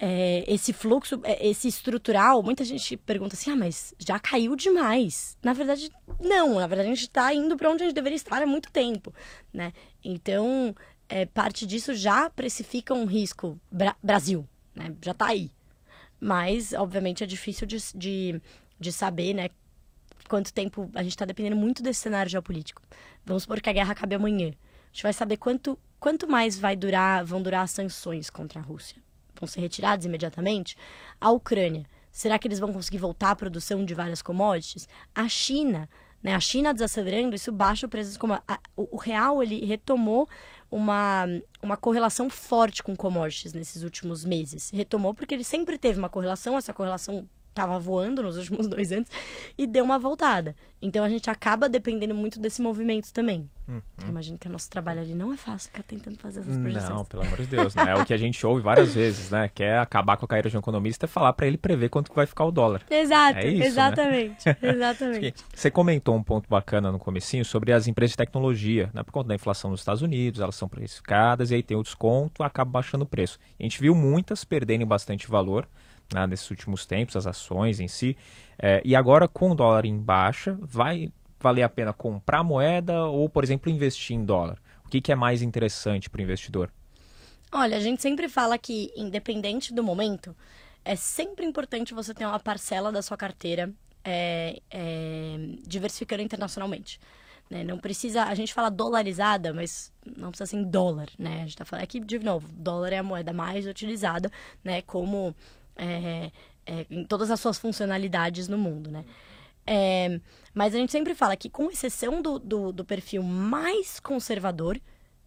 [0.00, 5.36] É, esse fluxo, é, esse estrutural, muita gente pergunta assim, ah, mas já caiu demais.
[5.42, 6.60] Na verdade, não.
[6.60, 9.12] Na verdade, a gente está indo para onde a gente deveria estar há muito tempo,
[9.52, 9.72] né?
[10.04, 10.72] Então,
[11.08, 14.94] é, parte disso já precifica um risco Bra Brasil, né?
[15.02, 15.50] Já está aí.
[16.20, 18.42] Mas, obviamente, é difícil de, de,
[18.78, 19.48] de saber, né?
[20.28, 22.82] Quanto tempo a gente está dependendo muito desse cenário geopolítico.
[23.24, 24.48] Vamos supor que a guerra acabe amanhã.
[24.48, 28.62] A gente vai saber quanto, quanto mais vai durar, vão durar as sanções contra a
[28.62, 29.02] Rússia.
[29.38, 30.76] Vão ser retiradas imediatamente?
[31.20, 31.84] A Ucrânia.
[32.10, 34.88] Será que eles vão conseguir voltar à produção de várias commodities?
[35.14, 35.88] A China,
[36.22, 36.34] né?
[36.34, 38.34] A China desacelerando, isso baixa o preço como
[38.76, 40.28] o, o real ele retomou
[40.70, 41.26] uma,
[41.62, 44.70] uma correlação forte com commodities nesses últimos meses.
[44.70, 49.08] Retomou porque ele sempre teve uma correlação, essa correlação estava voando nos últimos dois anos
[49.56, 50.54] e deu uma voltada.
[50.80, 53.50] Então a gente acaba dependendo muito desse movimento também.
[53.66, 53.82] Uhum.
[54.08, 56.88] Imagino que o nosso trabalho ali não é fácil ficar tentando fazer essas projeções.
[56.88, 57.90] Não, pelo amor de Deus, né?
[57.90, 59.50] É o que a gente ouve várias vezes, né?
[59.52, 62.16] Quer acabar com a carreira de um economista é falar para ele prever quanto que
[62.16, 62.82] vai ficar o dólar.
[62.88, 64.56] Exato, é isso, exatamente, né?
[64.62, 65.44] exatamente.
[65.52, 69.02] Você comentou um ponto bacana no comecinho sobre as empresas de tecnologia, né?
[69.02, 72.42] Por conta da inflação nos Estados Unidos, elas são precificadas e aí tem o desconto,
[72.42, 73.38] acaba baixando o preço.
[73.58, 75.68] A gente viu muitas perdendo bastante valor,
[76.12, 78.16] né, nesses últimos tempos, as ações em si.
[78.58, 83.28] É, e agora, com o dólar em baixa, vai valer a pena comprar moeda ou,
[83.28, 84.58] por exemplo, investir em dólar?
[84.84, 86.72] O que, que é mais interessante para o investidor?
[87.52, 90.34] Olha, a gente sempre fala que, independente do momento,
[90.84, 93.72] é sempre importante você ter uma parcela da sua carteira
[94.04, 96.98] é, é, diversificando internacionalmente.
[97.48, 97.64] Né?
[97.64, 101.36] Não precisa, a gente fala dolarizada, mas não precisa ser em dólar, né?
[101.36, 104.30] A gente está falando aqui, de novo, dólar é a moeda mais utilizada,
[104.62, 104.82] né?
[104.82, 105.34] Como
[105.78, 106.30] é,
[106.66, 109.04] é, em todas as suas funcionalidades no mundo, né?
[109.66, 110.20] É,
[110.54, 114.80] mas a gente sempre fala que, com exceção do, do, do, perfil mais conservador,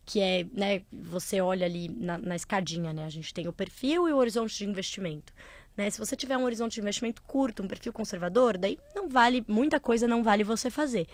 [0.03, 3.05] que é, né, você olha ali na, na, escadinha, né?
[3.05, 5.31] A gente tem o perfil e o horizonte de investimento.
[5.77, 5.89] Né?
[5.89, 9.79] Se você tiver um horizonte de investimento curto, um perfil conservador, daí não vale, muita
[9.79, 11.07] coisa não vale você fazer.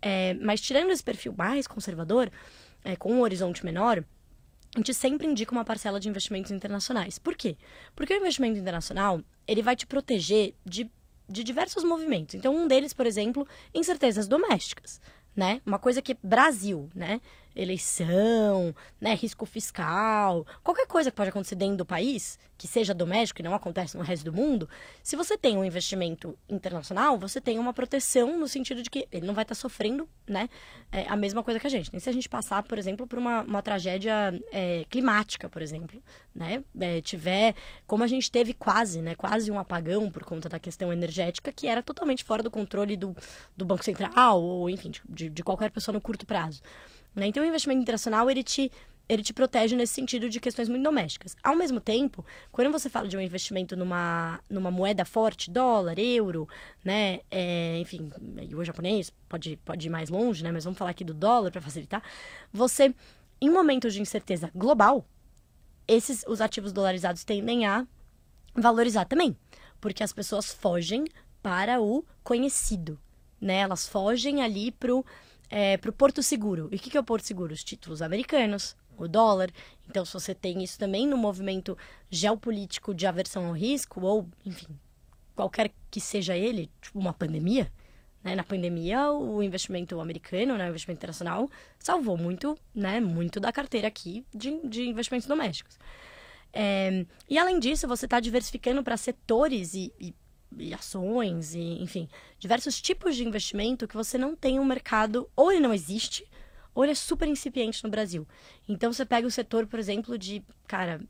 [0.00, 2.30] É, mas tirando esse perfil mais conservador,
[2.82, 4.02] é, com um horizonte menor,
[4.74, 7.18] a gente sempre indica uma parcela de investimentos internacionais.
[7.18, 7.56] Por quê?
[7.94, 10.88] Porque o investimento internacional, ele vai te proteger de,
[11.28, 12.36] de diversos movimentos.
[12.36, 15.00] Então, um deles, por exemplo, incertezas domésticas,
[15.34, 15.60] né?
[15.66, 17.20] Uma coisa que Brasil, né?
[17.62, 23.40] Eleição, né, risco fiscal, qualquer coisa que pode acontecer dentro do país, que seja doméstico
[23.40, 24.68] e não acontece no resto do mundo,
[25.02, 29.26] se você tem um investimento internacional, você tem uma proteção no sentido de que ele
[29.26, 30.48] não vai estar tá sofrendo, né,
[30.92, 31.90] é, a mesma coisa que a gente.
[31.92, 36.02] Nem se a gente passar, por exemplo, por uma, uma tragédia é, climática, por exemplo,
[36.34, 37.54] né, é, tiver,
[37.86, 41.66] como a gente teve quase, né, quase um apagão por conta da questão energética, que
[41.66, 43.16] era totalmente fora do controle do,
[43.56, 46.60] do Banco Central, ou enfim, de, de qualquer pessoa no curto prazo.
[47.14, 47.26] Né?
[47.26, 48.70] Então, o investimento internacional, ele te,
[49.08, 51.36] ele te protege nesse sentido de questões muito domésticas.
[51.42, 56.48] Ao mesmo tempo, quando você fala de um investimento numa, numa moeda forte, dólar, euro,
[56.84, 58.10] né, é, enfim,
[58.54, 61.60] o japonês pode, pode ir mais longe, né, mas vamos falar aqui do dólar para
[61.60, 62.02] facilitar,
[62.52, 62.94] você,
[63.40, 65.04] em momentos de incerteza global,
[65.88, 67.84] esses, os ativos dolarizados tendem a
[68.54, 69.36] valorizar também,
[69.80, 71.04] porque as pessoas fogem
[71.42, 72.96] para o conhecido,
[73.40, 75.04] né, elas fogem ali para o
[75.50, 76.68] é, para o Porto Seguro.
[76.72, 77.52] E o que, que é o Porto Seguro?
[77.52, 79.50] Os títulos americanos, o dólar.
[79.88, 81.76] Então, se você tem isso também no movimento
[82.08, 84.68] geopolítico de aversão ao risco, ou, enfim,
[85.34, 87.70] qualquer que seja ele, tipo uma pandemia,
[88.22, 88.34] Né?
[88.34, 93.88] Na pandemia, o investimento americano, né, o investimento internacional, salvou muito, né, muito da carteira
[93.88, 95.78] aqui de, de investimentos domésticos.
[96.52, 100.14] É, e além disso, você está diversificando para setores e, e,
[100.56, 102.08] e, ações, e, enfim,
[102.38, 106.26] diversos tipos de investimento que você não tem um mercado, ou ele não existe,
[106.74, 108.26] ou ele é super incipiente no Brasil.
[108.68, 111.00] Então você pega o setor, por exemplo, de, cara,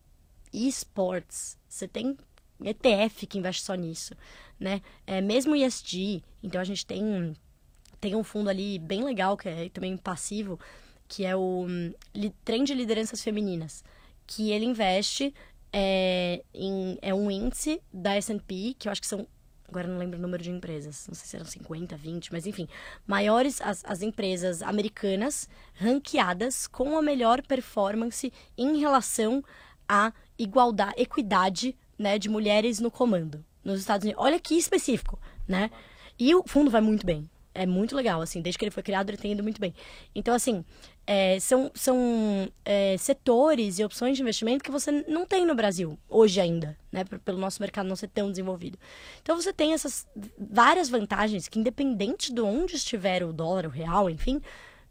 [0.53, 2.17] esports, você tem
[2.63, 4.15] ETF que investe só nisso,
[4.59, 4.83] né?
[5.07, 7.35] É, mesmo ESG, então a gente tem,
[8.01, 10.59] tem um fundo ali bem legal, que é também passivo,
[11.09, 11.93] que é o um,
[12.45, 13.83] Trend Lideranças Femininas,
[14.27, 15.35] que ele investe
[15.73, 19.27] é, em, é um índice da S&P, que eu acho que são
[19.71, 22.69] agora não lembro o número de empresas, não sei se eram 50, 20, mas enfim,
[23.07, 29.45] maiores as, as empresas americanas ranqueadas com a melhor performance em relação
[29.89, 34.23] à igualdade, equidade, né, de mulheres no comando nos Estados Unidos.
[34.23, 35.71] Olha que específico, né?
[36.19, 37.31] E o fundo vai muito bem.
[37.55, 39.75] É muito legal, assim, desde que ele foi criado, ele tem ido muito bem.
[40.15, 40.65] Então, assim,
[41.13, 45.99] é, são, são é, setores e opções de investimento que você não tem no Brasil,
[46.09, 47.03] hoje ainda, né?
[47.25, 48.79] Pelo nosso mercado não ser tão desenvolvido.
[49.21, 50.07] Então, você tem essas
[50.39, 54.41] várias vantagens que, independente de onde estiver o dólar, o real, enfim,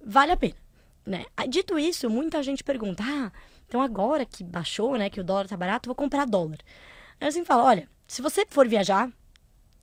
[0.03, 0.58] vale a pena,
[1.05, 1.25] né?
[1.47, 3.32] Dito isso, muita gente pergunta, ah,
[3.65, 6.58] então agora que baixou, né, que o dólar tá barato, vou comprar dólar.
[7.21, 9.10] Aí sempre falo, olha, se você for viajar,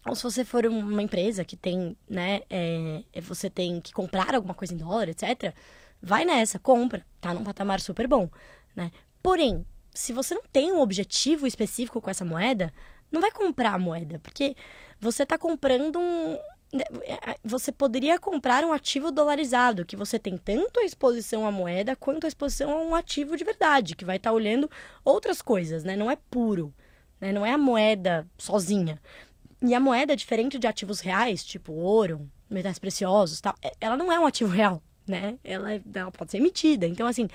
[0.07, 4.35] ou se você for uma empresa que tem, né, é, é, você tem que comprar
[4.35, 5.55] alguma coisa em dólar, etc.,
[6.01, 8.29] vai nessa, compra, tá num patamar super bom,
[8.75, 8.91] né?
[9.23, 12.73] Porém, se você não tem um objetivo específico com essa moeda,
[13.11, 14.55] não vai comprar a moeda, porque
[15.01, 16.39] você está comprando um.
[16.73, 21.51] Né, é, você poderia comprar um ativo dolarizado, que você tem tanto a exposição à
[21.51, 24.71] moeda quanto a exposição a um ativo de verdade, que vai estar tá olhando
[25.05, 25.97] outras coisas, né?
[25.97, 26.75] Não é puro,
[27.21, 27.33] né?
[27.33, 29.01] Não é a moeda sozinha.
[29.63, 34.13] E a moeda, diferente de ativos reais, tipo ouro, metais preciosos, tal, é, ela não
[34.13, 35.39] é um ativo real né?
[35.45, 36.87] Ela, ela pode ser emitida.
[36.87, 37.29] Então, assim,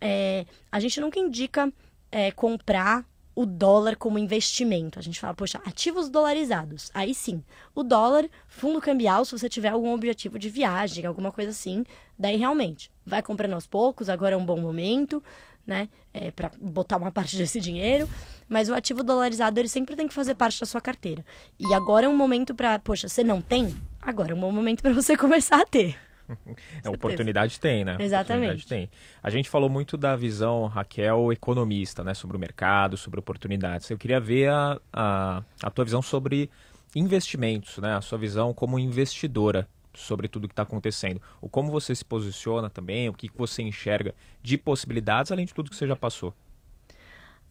[0.00, 1.72] é, a gente nunca indica
[2.10, 3.04] é, comprar
[3.38, 4.98] o dólar como investimento.
[4.98, 6.90] A gente fala, poxa, ativos dolarizados.
[6.92, 7.40] Aí sim,
[7.72, 11.84] o dólar, fundo cambial, se você tiver algum objetivo de viagem, alguma coisa assim,
[12.18, 15.22] daí realmente vai comprando aos poucos, agora é um bom momento,
[15.64, 15.88] né?
[16.12, 18.08] É, para botar uma parte desse dinheiro.
[18.48, 21.24] Mas o ativo dolarizado, ele sempre tem que fazer parte da sua carteira.
[21.60, 23.72] E agora é um momento para, poxa, você não tem?
[24.02, 25.96] Agora é um bom momento para você começar a ter.
[26.84, 27.96] é, oportunidade tem, né?
[27.98, 28.66] Exatamente.
[28.66, 28.90] tem.
[29.22, 32.14] A gente falou muito da visão, Raquel, economista, né?
[32.14, 33.90] Sobre o mercado, sobre oportunidades.
[33.90, 36.50] Eu queria ver a, a, a tua visão sobre
[36.94, 37.94] investimentos, né?
[37.94, 41.20] A sua visão como investidora sobre tudo que está acontecendo.
[41.40, 45.70] O como você se posiciona também, o que você enxerga de possibilidades, além de tudo
[45.70, 46.34] que você já passou.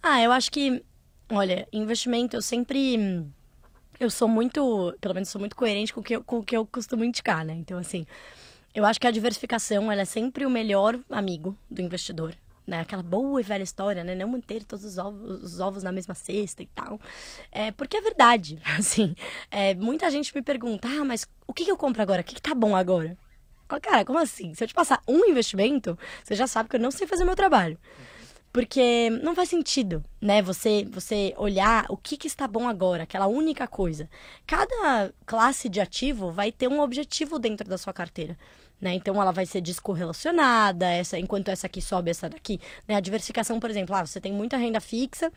[0.02, 0.84] Ah, eu acho que,
[1.30, 3.28] olha, investimento eu sempre
[4.00, 6.56] eu sou muito, pelo menos sou muito coerente com o que eu, com o que
[6.56, 7.54] eu costumo indicar, né?
[7.54, 8.06] Então, assim,
[8.78, 12.36] eu acho que a diversificação é sempre o melhor amigo do investidor.
[12.68, 12.82] Né?
[12.82, 14.14] Aquela boa e velha história, né?
[14.14, 17.02] Não manter todos os ovos, os ovos na mesma cesta e tal.
[17.52, 19.16] É, porque é verdade, assim.
[19.50, 22.22] É, muita gente me pergunta, ah, mas o que, que eu compro agora?
[22.22, 23.18] O que, que tá bom agora?
[23.82, 24.54] Cara, como assim?
[24.54, 27.36] Se eu te passar um investimento, você já sabe que eu não sei fazer meu
[27.36, 27.80] trabalho.
[28.54, 30.44] Porque não faz sentido, né?
[30.44, 34.08] Você, você olhar o que, que está bom agora, aquela única coisa.
[34.46, 38.38] Cada classe de ativo vai ter um objetivo dentro da sua carteira.
[38.80, 38.94] Né?
[38.94, 42.60] Então ela vai ser descorrelacionada, essa, enquanto essa aqui sobe, essa daqui.
[42.88, 42.96] Né?
[42.96, 45.32] A diversificação, por exemplo, ah, você tem muita renda fixa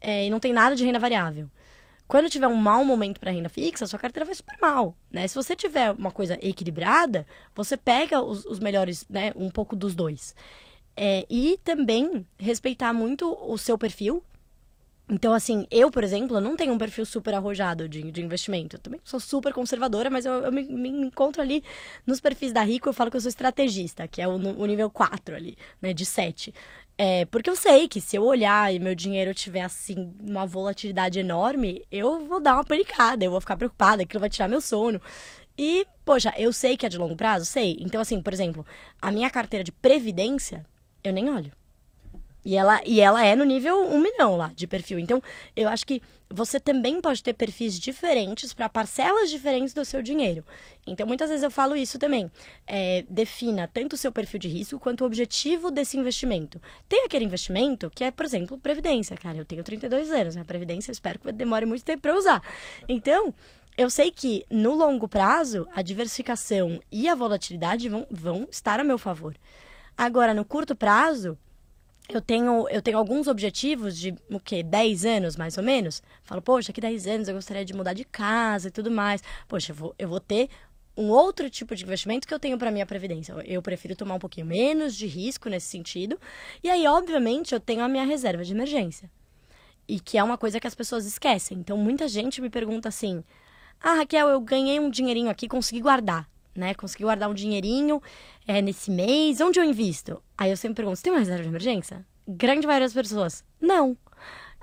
[0.00, 1.48] é, e não tem nada de renda variável.
[2.10, 5.28] Quando tiver um mau momento para renda fixa, sua carteira vai super mal, né?
[5.28, 7.24] Se você tiver uma coisa equilibrada,
[7.54, 9.32] você pega os, os melhores, né?
[9.36, 10.34] Um pouco dos dois.
[10.96, 14.24] É, e também respeitar muito o seu perfil,
[15.10, 18.76] então, assim, eu, por exemplo, não tenho um perfil super arrojado de, de investimento.
[18.76, 21.64] Eu também sou super conservadora, mas eu, eu me, me, encontro ali
[22.06, 24.88] nos perfis da Rico, eu falo que eu sou estrategista, que é o, o nível
[24.88, 26.54] 4 ali, né, de 7.
[26.96, 31.18] É, porque eu sei que se eu olhar e meu dinheiro tiver, assim, uma volatilidade
[31.18, 35.00] enorme, eu vou dar uma panicada, eu vou ficar preocupada, aquilo vai tirar meu sono.
[35.58, 37.46] E, poxa, eu sei que é de longo prazo?
[37.46, 37.76] Sei.
[37.80, 38.64] Então, assim, por exemplo,
[39.02, 40.64] a minha carteira de previdência,
[41.02, 41.52] eu nem olho.
[42.44, 44.98] E ela, e ela é no nível 1 milhão lá de perfil.
[44.98, 45.22] Então,
[45.54, 50.44] eu acho que você também pode ter perfis diferentes para parcelas diferentes do seu dinheiro.
[50.86, 52.30] Então, muitas vezes eu falo isso também.
[52.66, 56.60] É, defina tanto o seu perfil de risco quanto o objetivo desse investimento.
[56.88, 59.16] Tem aquele investimento que é, por exemplo, previdência.
[59.16, 60.44] Cara, eu tenho 32 anos, né?
[60.44, 62.42] Previdência eu espero que demore muito tempo para usar.
[62.88, 63.34] Então,
[63.76, 68.84] eu sei que no longo prazo, a diversificação e a volatilidade vão, vão estar a
[68.84, 69.34] meu favor.
[69.96, 71.36] Agora, no curto prazo,
[72.16, 74.62] eu tenho, eu tenho alguns objetivos de o quê?
[74.62, 76.02] 10 anos, mais ou menos.
[76.22, 79.22] Falo, poxa, que 10 anos eu gostaria de mudar de casa e tudo mais.
[79.48, 80.48] Poxa, eu vou, eu vou ter
[80.96, 83.32] um outro tipo de investimento que eu tenho para minha previdência.
[83.46, 86.18] Eu prefiro tomar um pouquinho menos de risco nesse sentido.
[86.62, 89.10] E aí, obviamente, eu tenho a minha reserva de emergência.
[89.88, 91.58] E que é uma coisa que as pessoas esquecem.
[91.58, 93.24] Então, muita gente me pergunta assim:
[93.80, 96.74] "Ah, Raquel, eu ganhei um dinheirinho aqui, consegui guardar, né?
[96.74, 98.02] Consegui guardar um dinheirinho
[98.46, 101.48] é, nesse mês, onde eu invisto?" Aí eu sempre pergunto: "Você tem uma reserva de
[101.48, 103.96] emergência?" Grande maioria das pessoas: "Não."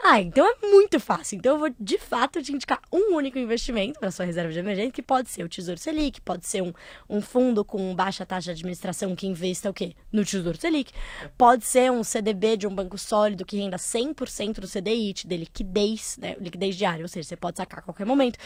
[0.03, 1.37] Ah, então é muito fácil.
[1.37, 4.91] Então eu vou de fato te indicar um único investimento para sua reserva de emergência,
[4.91, 6.71] que pode ser o Tesouro Selic, pode ser um,
[7.09, 9.95] um fundo com baixa taxa de administração que investa o quê?
[10.11, 10.91] No Tesouro Selic.
[11.37, 16.17] Pode ser um CDB de um banco sólido que renda 100% do CDI, dê liquidez,
[16.21, 16.35] né?
[16.39, 18.37] liquidez diária, ou seja, você pode sacar a qualquer momento.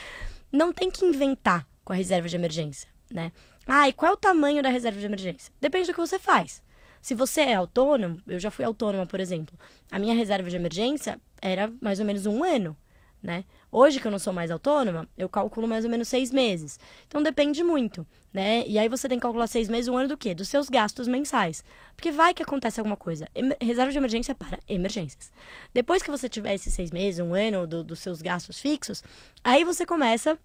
[0.52, 3.32] Não tem que inventar com a reserva de emergência, né?
[3.68, 5.54] Ah, e qual é o tamanho da reserva de emergência?
[5.60, 6.62] Depende do que você faz.
[7.02, 9.58] Se você é autônomo, eu já fui autônoma, por exemplo,
[9.92, 12.78] a minha reserva de emergência era mais ou menos um ano,
[13.22, 13.44] né?
[13.72, 16.80] Hoje que eu não sou mais autônoma, eu calculo mais ou menos seis meses.
[17.08, 18.64] Então depende muito, né?
[18.68, 20.36] E aí você tem que calcular seis meses, um ano do quê?
[20.36, 21.64] Dos seus gastos mensais.
[21.96, 23.28] Porque vai que acontece alguma coisa.
[23.60, 25.32] Reserva de emergência para emergências.
[25.74, 29.04] Depois que você tiver esses seis meses, um ano do, dos seus gastos fixos,
[29.44, 30.38] aí você começa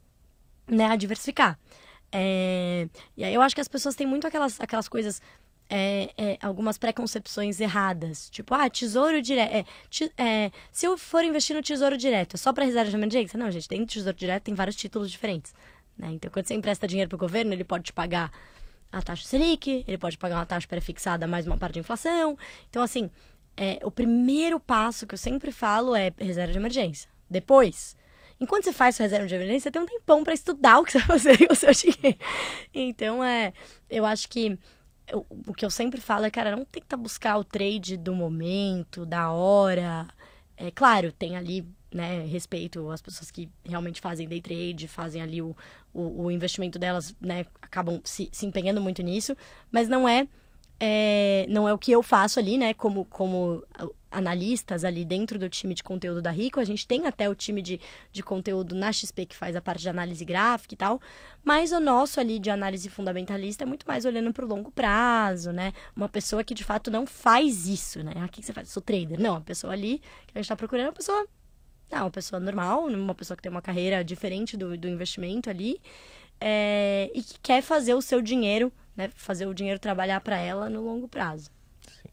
[0.66, 1.58] né, a diversificar.
[2.12, 2.88] É...
[3.16, 5.20] E aí eu acho que as pessoas têm muito aquelas, aquelas coisas
[5.68, 8.30] é, é, algumas preconcepções erradas.
[8.30, 9.52] Tipo, ah, tesouro direto.
[9.52, 9.64] É,
[10.22, 13.38] é, se eu for investir no tesouro direto, é só para reserva de emergência?
[13.38, 15.54] Não, gente, dentro tesouro direto tem vários títulos diferentes.
[15.96, 16.08] Né?
[16.12, 18.30] Então, quando você empresta dinheiro para o governo, ele pode te pagar
[18.92, 22.38] a taxa Selic, ele pode pagar uma taxa pré-fixada mais uma parte de inflação.
[22.70, 23.10] Então, assim,
[23.56, 27.10] é, o primeiro passo que eu sempre falo é reserva de emergência.
[27.28, 27.96] Depois,
[28.40, 30.92] enquanto você faz sua reserva de emergência, você tem um tempão para estudar o que
[30.92, 32.18] você vai fazer com o seu dinheiro.
[32.72, 33.52] Então, é,
[33.88, 34.58] eu acho que
[35.08, 39.06] eu, o que eu sempre falo é, cara, não tenta buscar o trade do momento,
[39.06, 40.06] da hora.
[40.56, 45.40] É claro, tem ali, né, respeito às pessoas que realmente fazem day trade, fazem ali
[45.40, 45.56] o,
[45.92, 49.36] o, o investimento delas, né, acabam se, se empenhando muito nisso,
[49.70, 50.26] mas não é
[50.78, 52.74] é, não é o que eu faço ali, né?
[52.74, 53.64] Como, como
[54.10, 56.60] analistas ali dentro do time de conteúdo da Rico.
[56.60, 57.80] A gente tem até o time de,
[58.12, 61.00] de conteúdo na XP que faz a parte de análise gráfica e tal.
[61.44, 65.52] Mas o nosso ali de análise fundamentalista é muito mais olhando para o longo prazo,
[65.52, 65.72] né?
[65.94, 68.12] Uma pessoa que de fato não faz isso, né?
[68.16, 68.68] Ah, o que você faz?
[68.68, 69.20] Eu sou trader.
[69.20, 71.26] Não, a pessoa ali que a gente está procurando é uma pessoa.
[71.90, 75.80] Não, uma pessoa normal, uma pessoa que tem uma carreira diferente do, do investimento ali.
[76.40, 80.70] É, e que quer fazer o seu dinheiro né, fazer o dinheiro trabalhar para ela
[80.70, 81.50] no longo prazo.
[81.80, 82.08] Sim.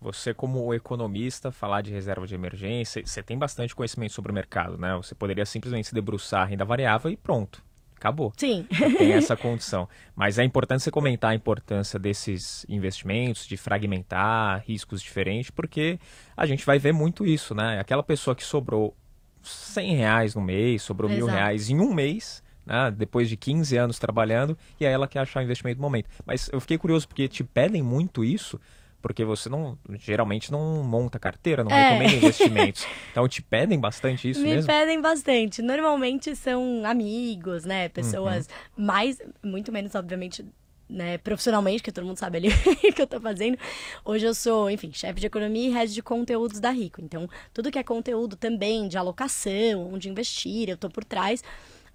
[0.00, 4.78] Você, como economista, falar de reserva de emergência, você tem bastante conhecimento sobre o mercado,
[4.78, 4.94] né?
[4.96, 7.62] Você poderia simplesmente se debruçar a renda variável e pronto.
[7.96, 8.32] Acabou.
[8.36, 8.64] Sim.
[8.96, 9.88] Tem essa condição.
[10.14, 15.98] Mas é importante você comentar a importância desses investimentos, de fragmentar riscos diferentes, porque
[16.36, 17.80] a gente vai ver muito isso, né?
[17.80, 18.96] Aquela pessoa que sobrou
[19.42, 21.26] 100 reais no mês, sobrou Exato.
[21.26, 25.20] mil reais em um mês, né, depois de 15 anos trabalhando, e aí ela quer
[25.20, 26.08] achar o investimento no momento.
[26.26, 28.60] Mas eu fiquei curioso porque te pedem muito isso,
[29.00, 31.90] porque você não geralmente não monta carteira, não é.
[31.90, 32.86] recomenda investimentos.
[33.10, 34.62] Então te pedem bastante isso Me mesmo?
[34.62, 35.62] Me pedem bastante.
[35.62, 37.88] Normalmente são amigos, né?
[37.88, 38.84] Pessoas uhum.
[38.84, 40.44] mais, muito menos, obviamente,
[40.88, 42.48] né, profissionalmente, que todo mundo sabe ali
[42.94, 43.58] que eu tô fazendo.
[44.04, 47.00] Hoje eu sou, enfim, chefe de economia e head de conteúdos da Rico.
[47.00, 51.42] Então, tudo que é conteúdo também de alocação, onde investir, eu tô por trás.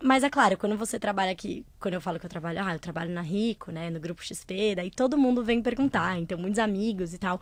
[0.03, 2.79] Mas é claro, quando você trabalha aqui, quando eu falo que eu trabalho, ah, eu
[2.79, 7.13] trabalho na Rico, né, no grupo XP, daí todo mundo vem perguntar, então muitos amigos
[7.13, 7.39] e tal.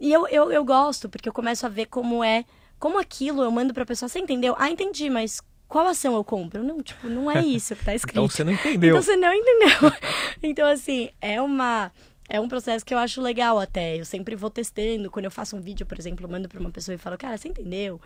[0.00, 2.44] E eu, eu, eu gosto, porque eu começo a ver como é,
[2.80, 4.56] como aquilo eu mando pra pessoa, você entendeu?
[4.58, 6.64] Ah, entendi, mas qual ação eu compro?
[6.64, 8.18] Não, tipo, não é isso que tá escrito.
[8.18, 8.90] então você não entendeu.
[8.90, 9.92] Então você não entendeu.
[10.42, 11.92] então, assim, é uma.
[12.28, 13.96] É um processo que eu acho legal até.
[13.98, 15.10] Eu sempre vou testando.
[15.10, 17.36] Quando eu faço um vídeo, por exemplo, eu mando pra uma pessoa e falo, cara,
[17.36, 18.00] você entendeu?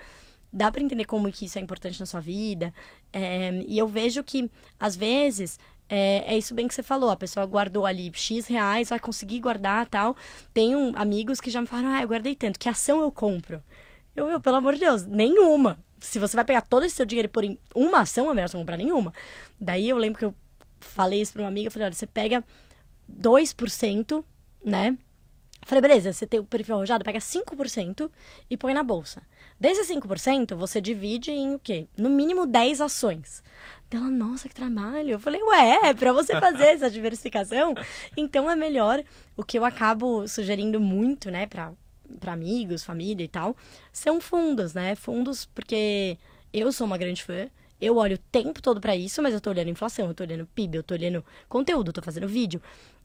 [0.54, 2.72] Dá para entender como que isso é importante na sua vida.
[3.12, 7.16] É, e eu vejo que, às vezes, é, é, isso bem que você falou, a
[7.16, 10.16] pessoa guardou ali X reais, vai conseguir guardar tal.
[10.54, 13.60] Tenho amigos que já me falaram, ah, eu guardei tanto, que ação eu compro?
[14.14, 15.76] Eu, eu pelo amor de Deus, nenhuma.
[15.98, 18.48] Se você vai pegar todo esse seu dinheiro e pôr em uma ação, é melhor
[18.48, 19.12] você não comprar nenhuma.
[19.60, 20.34] Daí eu lembro que eu
[20.78, 22.44] falei isso pra uma amiga, eu falei, olha, você pega
[23.10, 24.24] 2%,
[24.64, 24.96] né?
[25.66, 28.10] Falei, beleza, você tem o perfil arrojado, pega 5%
[28.50, 29.22] e põe na bolsa.
[29.58, 31.86] Desses 5%, você divide em o quê?
[31.96, 33.42] No mínimo 10 ações.
[33.90, 35.10] Ela, nossa, que trabalho.
[35.10, 37.74] Eu falei, ué, é pra você fazer essa diversificação,
[38.16, 39.02] então é melhor.
[39.36, 41.72] O que eu acabo sugerindo muito, né, pra,
[42.26, 43.56] amigos, família e tal,
[43.92, 44.94] são fundos, né?
[44.96, 46.18] Fundos, porque
[46.52, 47.48] eu sou uma grande fã.
[47.80, 50.46] Eu olho o tempo todo para isso, mas eu tô olhando inflação, eu tô olhando
[50.54, 52.60] PIB, eu tô olhando conteúdo, tô fazendo vídeo.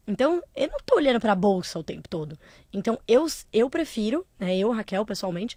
[0.09, 2.35] Então, eu não tô olhando para a bolsa o tempo todo.
[2.73, 5.55] Então, eu, eu prefiro, né, eu, Raquel, pessoalmente,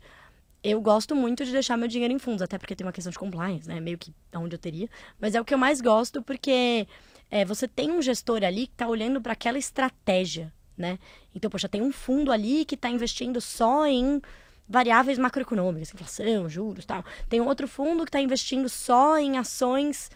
[0.63, 3.19] eu gosto muito de deixar meu dinheiro em fundos, até porque tem uma questão de
[3.19, 3.81] compliance, né?
[3.81, 4.91] Meio que onde eu teria.
[5.19, 6.87] Mas é o que eu mais gosto, porque
[7.31, 10.99] é, você tem um gestor ali que está olhando para aquela estratégia, né?
[11.35, 14.21] Então, poxa, tem um fundo ali que está investindo só em
[14.69, 17.03] variáveis macroeconômicas, inflação, juros tal.
[17.27, 20.11] Tem outro fundo que está investindo só em ações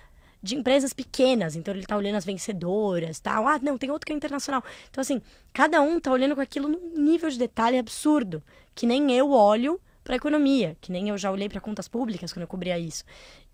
[0.46, 3.46] de empresas pequenas, então ele está olhando as vencedoras, tal.
[3.46, 4.62] Ah, não, tem outro que é internacional.
[4.88, 5.20] Então, assim,
[5.52, 8.42] cada um está olhando com aquilo num nível de detalhe absurdo,
[8.74, 12.42] que nem eu olho para economia, que nem eu já olhei para contas públicas quando
[12.42, 13.04] eu cobria isso.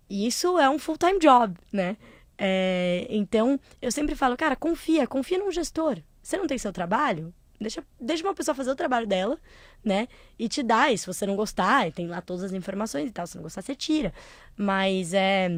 [0.09, 1.97] E isso é um full-time job, né?
[2.37, 5.97] É, então, eu sempre falo, cara, confia, confia num gestor.
[6.21, 7.33] Você não tem seu trabalho?
[7.59, 9.37] Deixa, deixa uma pessoa fazer o trabalho dela,
[9.83, 10.07] né?
[10.37, 13.25] E te dá, e se você não gostar, tem lá todas as informações e tal,
[13.25, 14.13] se não gostar, você tira.
[14.55, 15.49] Mas é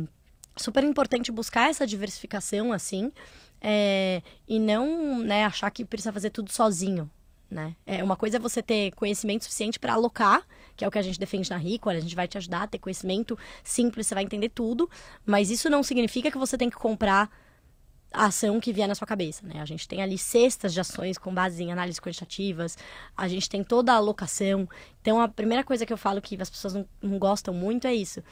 [0.58, 3.12] super importante buscar essa diversificação, assim,
[3.62, 7.10] é, e não né, achar que precisa fazer tudo sozinho,
[7.50, 7.76] né?
[7.86, 10.46] É, uma coisa é você ter conhecimento suficiente para alocar,
[10.76, 12.68] que é o que a gente defende na Rico, a gente vai te ajudar a
[12.68, 14.90] ter conhecimento simples, você vai entender tudo,
[15.26, 17.30] mas isso não significa que você tem que comprar
[18.16, 19.62] a ação que vier na sua cabeça, né?
[19.62, 22.78] A gente tem ali cestas de ações com base em análises quantitativas,
[23.16, 24.68] a gente tem toda a alocação.
[25.02, 27.94] Então, a primeira coisa que eu falo que as pessoas não, não gostam muito é
[27.94, 28.24] isso.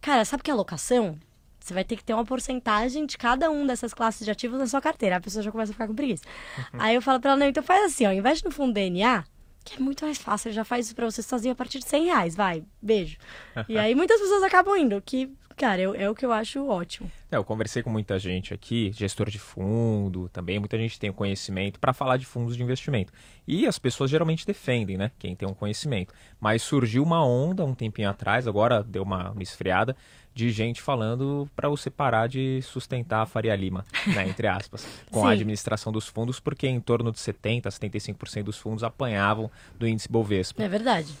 [0.00, 1.18] Cara, sabe o que é alocação?
[1.64, 4.66] Você vai ter que ter uma porcentagem de cada um dessas classes de ativos na
[4.66, 5.16] sua carteira.
[5.16, 6.22] A pessoa já começa a ficar com preguiça.
[6.58, 6.78] Uhum.
[6.78, 9.24] Aí eu falo pra ela, não, então faz assim, ó, investe no fundo DNA,
[9.64, 11.88] que é muito mais fácil, ele já faz isso pra você sozinho a partir de
[11.88, 13.16] 100 reais, vai, beijo.
[13.66, 17.10] e aí muitas pessoas acabam indo, que, cara, é, é o que eu acho ótimo.
[17.30, 21.14] É, eu conversei com muita gente aqui, gestor de fundo, também muita gente tem o
[21.14, 23.12] conhecimento para falar de fundos de investimento.
[23.46, 26.14] E as pessoas geralmente defendem, né, quem tem um conhecimento.
[26.40, 29.96] Mas surgiu uma onda um tempinho atrás, agora deu uma, uma esfriada,
[30.34, 35.20] de gente falando para você parar de sustentar a Faria Lima, né, entre aspas, com
[35.20, 35.26] Sim.
[35.28, 40.10] a administração dos fundos, porque em torno de 70, 75% dos fundos apanhavam do índice
[40.10, 40.62] Bovespa.
[40.62, 41.14] É verdade.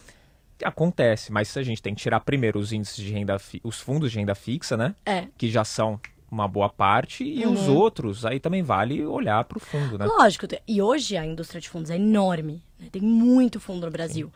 [0.62, 4.18] Acontece, mas a gente tem que tirar primeiro os índices de renda, os fundos de
[4.18, 4.94] renda fixa, né?
[5.04, 5.26] É.
[5.36, 5.98] Que já são
[6.30, 7.52] uma boa parte e uhum.
[7.52, 10.04] os outros aí também vale olhar para o fundo, né?
[10.04, 10.46] Lógico.
[10.66, 12.62] E hoje a indústria de fundos é enorme.
[12.78, 12.88] Né?
[12.90, 14.32] Tem muito fundo no Brasil.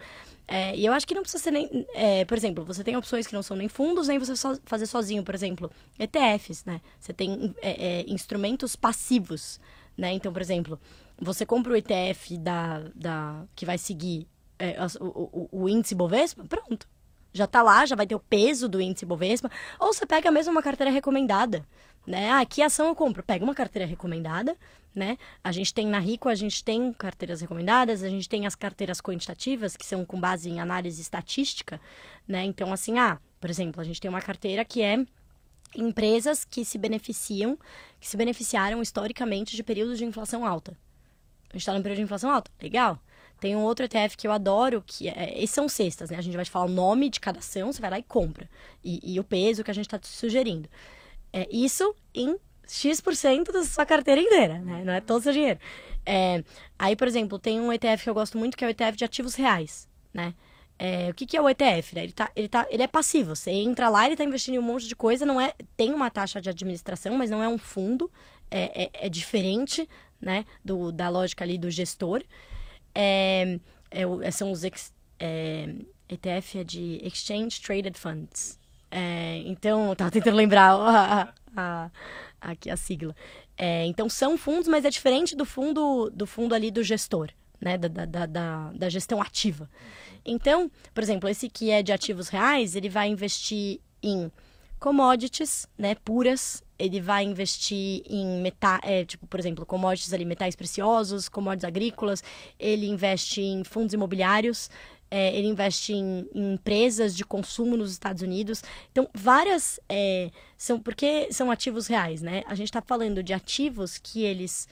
[0.47, 1.87] É, e eu acho que não precisa ser nem.
[1.95, 4.87] É, por exemplo, você tem opções que não são nem fundos, nem você só fazer
[4.87, 6.81] sozinho, por exemplo, ETFs, né?
[6.99, 9.61] Você tem é, é, instrumentos passivos,
[9.97, 10.13] né?
[10.13, 10.81] Então, por exemplo,
[11.21, 14.27] você compra o ETF da, da, que vai seguir
[14.59, 16.89] é, o, o, o índice Bovespa, pronto
[17.33, 20.53] já tá lá, já vai ter o peso do índice Bovespa, ou você pega mesmo
[20.53, 21.65] uma carteira recomendada,
[22.07, 22.31] né?
[22.31, 23.23] Ah, que ação eu compro?
[23.23, 24.57] Pega uma carteira recomendada,
[24.95, 25.19] né?
[25.45, 29.01] A gente tem na Rico, a gente tem carteiras recomendadas, a gente tem as carteiras
[29.01, 31.81] quantitativas, que são com base em análise estatística,
[32.27, 32.45] né?
[32.45, 35.05] Então, assim, ah, por exemplo, a gente tem uma carteira que é
[35.77, 37.59] empresas que se beneficiam,
[38.01, 40.73] que se beneficiaram historicamente de períodos de inflação alta.
[41.51, 42.99] A gente está num período de inflação alta, legal.
[43.41, 45.35] Tem um outro ETF que eu adoro, que é.
[45.37, 46.17] Esses são cestas, né?
[46.17, 48.49] A gente vai te falar o nome de cada ação, você vai lá e compra.
[48.83, 50.69] E, e o peso que a gente está te sugerindo.
[51.33, 52.37] É isso em
[52.67, 54.83] X% da sua carteira inteira, né?
[54.85, 55.59] Não é todo o seu dinheiro.
[56.05, 56.43] É,
[56.79, 59.05] aí, por exemplo, tem um ETF que eu gosto muito, que é o ETF de
[59.05, 60.35] ativos reais, né?
[60.79, 61.95] É, o que, que, é o ETF?
[61.95, 62.05] Né?
[62.05, 63.35] Ele, tá, ele, tá, ele é passivo.
[63.35, 65.53] Você entra lá, ele está investindo em um monte de coisa, não é.
[65.77, 68.11] Tem uma taxa de administração, mas não é um fundo.
[68.51, 69.89] É, é, é diferente,
[70.21, 70.45] né?
[70.65, 72.23] Do, da lógica ali do gestor.
[72.95, 73.59] É,
[73.91, 74.93] é, são os ex,
[76.09, 78.59] ETF é de Exchange Traded Funds.
[79.45, 81.91] então, eu tava tentando lembrar a, a,
[82.41, 83.15] aqui a sigla.
[83.57, 87.31] É, então são fundos, mas é diferente do fundo do fundo ali do gestor,
[87.61, 87.77] né?
[87.77, 89.69] Da, da, da, da gestão ativa.
[90.25, 94.31] Então, por exemplo, esse que é de ativos reais, ele vai investir em
[94.79, 96.63] commodities, né, puras.
[96.79, 102.23] Ele vai investir em metais, é, tipo, por exemplo, commodities ali, metais preciosos, commodities agrícolas.
[102.59, 104.71] Ele investe em fundos imobiliários.
[105.11, 108.63] É, ele investe em, em, empresas de consumo nos Estados Unidos.
[108.93, 109.81] Então, várias.
[109.89, 112.43] É, são Porque são ativos reais, né?
[112.47, 114.69] A gente está falando de ativos que eles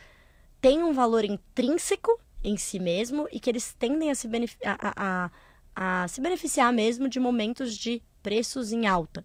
[0.60, 4.28] têm um valor intrínseco em si mesmo e que eles tendem a se,
[4.64, 5.30] a,
[5.74, 9.24] a, a se beneficiar mesmo de momentos de preços em alta.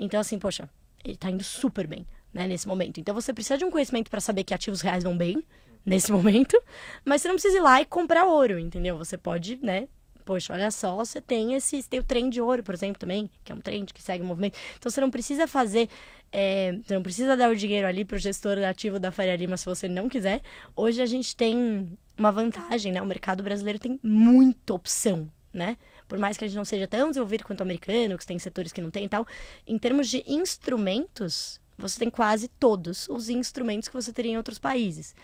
[0.00, 0.68] Então, assim, poxa,
[1.04, 2.98] ele está indo super bem né, nesse momento.
[2.98, 5.44] Então, você precisa de um conhecimento para saber que ativos reais vão bem
[5.84, 6.60] nesse momento,
[7.04, 8.96] mas você não precisa ir lá e comprar ouro, entendeu?
[8.98, 9.88] Você pode, né,
[10.24, 13.50] poxa, olha só, você tem esse, tem o trem de ouro, por exemplo, também, que
[13.50, 14.56] é um trem que segue o movimento.
[14.78, 15.88] Então você não precisa fazer,
[16.30, 19.56] é, você não precisa dar o dinheiro ali para o gestor ativo da Faria Lima
[19.56, 20.40] se você não quiser.
[20.76, 23.02] Hoje a gente tem uma vantagem, né?
[23.02, 25.76] O mercado brasileiro tem muita opção, né?
[26.10, 28.72] Por mais que a gente não seja tão desenvolvido quanto o americano, que tem setores
[28.72, 29.24] que não tem e tal,
[29.64, 34.58] em termos de instrumentos, você tem quase todos os instrumentos que você teria em outros
[34.58, 35.14] países.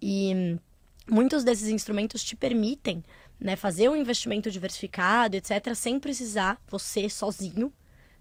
[0.00, 0.56] E
[1.10, 3.02] muitos desses instrumentos te permitem
[3.40, 7.72] né, fazer um investimento diversificado, etc., sem precisar você sozinho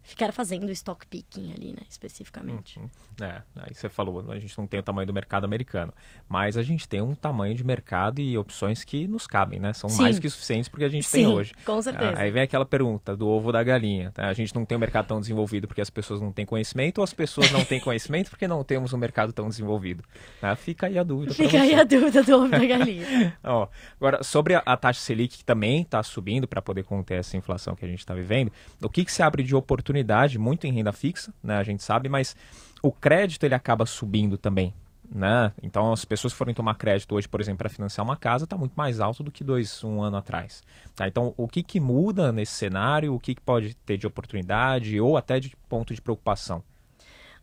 [0.05, 2.79] ficar fazendo stock picking ali, né, especificamente.
[2.79, 2.89] Uhum.
[3.21, 5.91] É, aí você falou, a gente não tem o tamanho do mercado americano,
[6.29, 9.73] mas a gente tem um tamanho de mercado e opções que nos cabem, né?
[9.73, 10.03] São Sim.
[10.03, 11.53] mais que suficientes porque a gente Sim, tem hoje.
[11.65, 12.19] com certeza.
[12.19, 14.11] Aí vem aquela pergunta do ovo da galinha.
[14.11, 14.27] Tá?
[14.27, 17.03] A gente não tem um mercado tão desenvolvido porque as pessoas não têm conhecimento ou
[17.03, 20.03] as pessoas não têm conhecimento porque não temos um mercado tão desenvolvido?
[20.39, 20.55] Tá?
[20.55, 21.33] Fica aí a dúvida.
[21.33, 23.37] Fica aí a dúvida do ovo da galinha.
[23.43, 23.67] Ó,
[23.99, 27.75] agora, sobre a, a taxa Selic, que também está subindo para poder conter essa inflação
[27.75, 28.51] que a gente está vivendo,
[28.81, 29.94] o que, que se abre de oportunidade,
[30.37, 31.57] muito em renda fixa, né?
[31.57, 32.35] A gente sabe, mas
[32.81, 34.73] o crédito ele acaba subindo também.
[35.09, 35.51] Né?
[35.61, 38.57] Então, as pessoas que forem tomar crédito hoje, por exemplo, para financiar uma casa, está
[38.57, 40.63] muito mais alto do que dois, um ano atrás.
[40.95, 41.07] Tá?
[41.07, 43.13] Então, o que, que muda nesse cenário?
[43.13, 46.63] O que, que pode ter de oportunidade ou até de ponto de preocupação?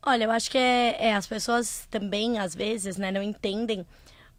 [0.05, 3.87] Olha, eu acho que é, é, as pessoas também, às vezes, né, não entendem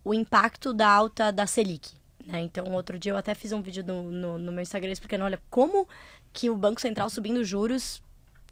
[0.04, 1.92] o impacto da alta da Selic.
[2.26, 2.42] Né?
[2.42, 5.42] Então, outro dia eu até fiz um vídeo no, no, no meu Instagram explicando, olha,
[5.50, 5.88] como
[6.34, 8.02] que o Banco Central subindo juros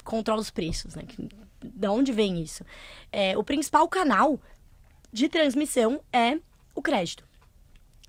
[0.03, 1.03] controla os preços, né?
[1.63, 2.63] De onde vem isso?
[3.11, 4.39] É, o principal canal
[5.11, 6.39] de transmissão é
[6.73, 7.29] o crédito.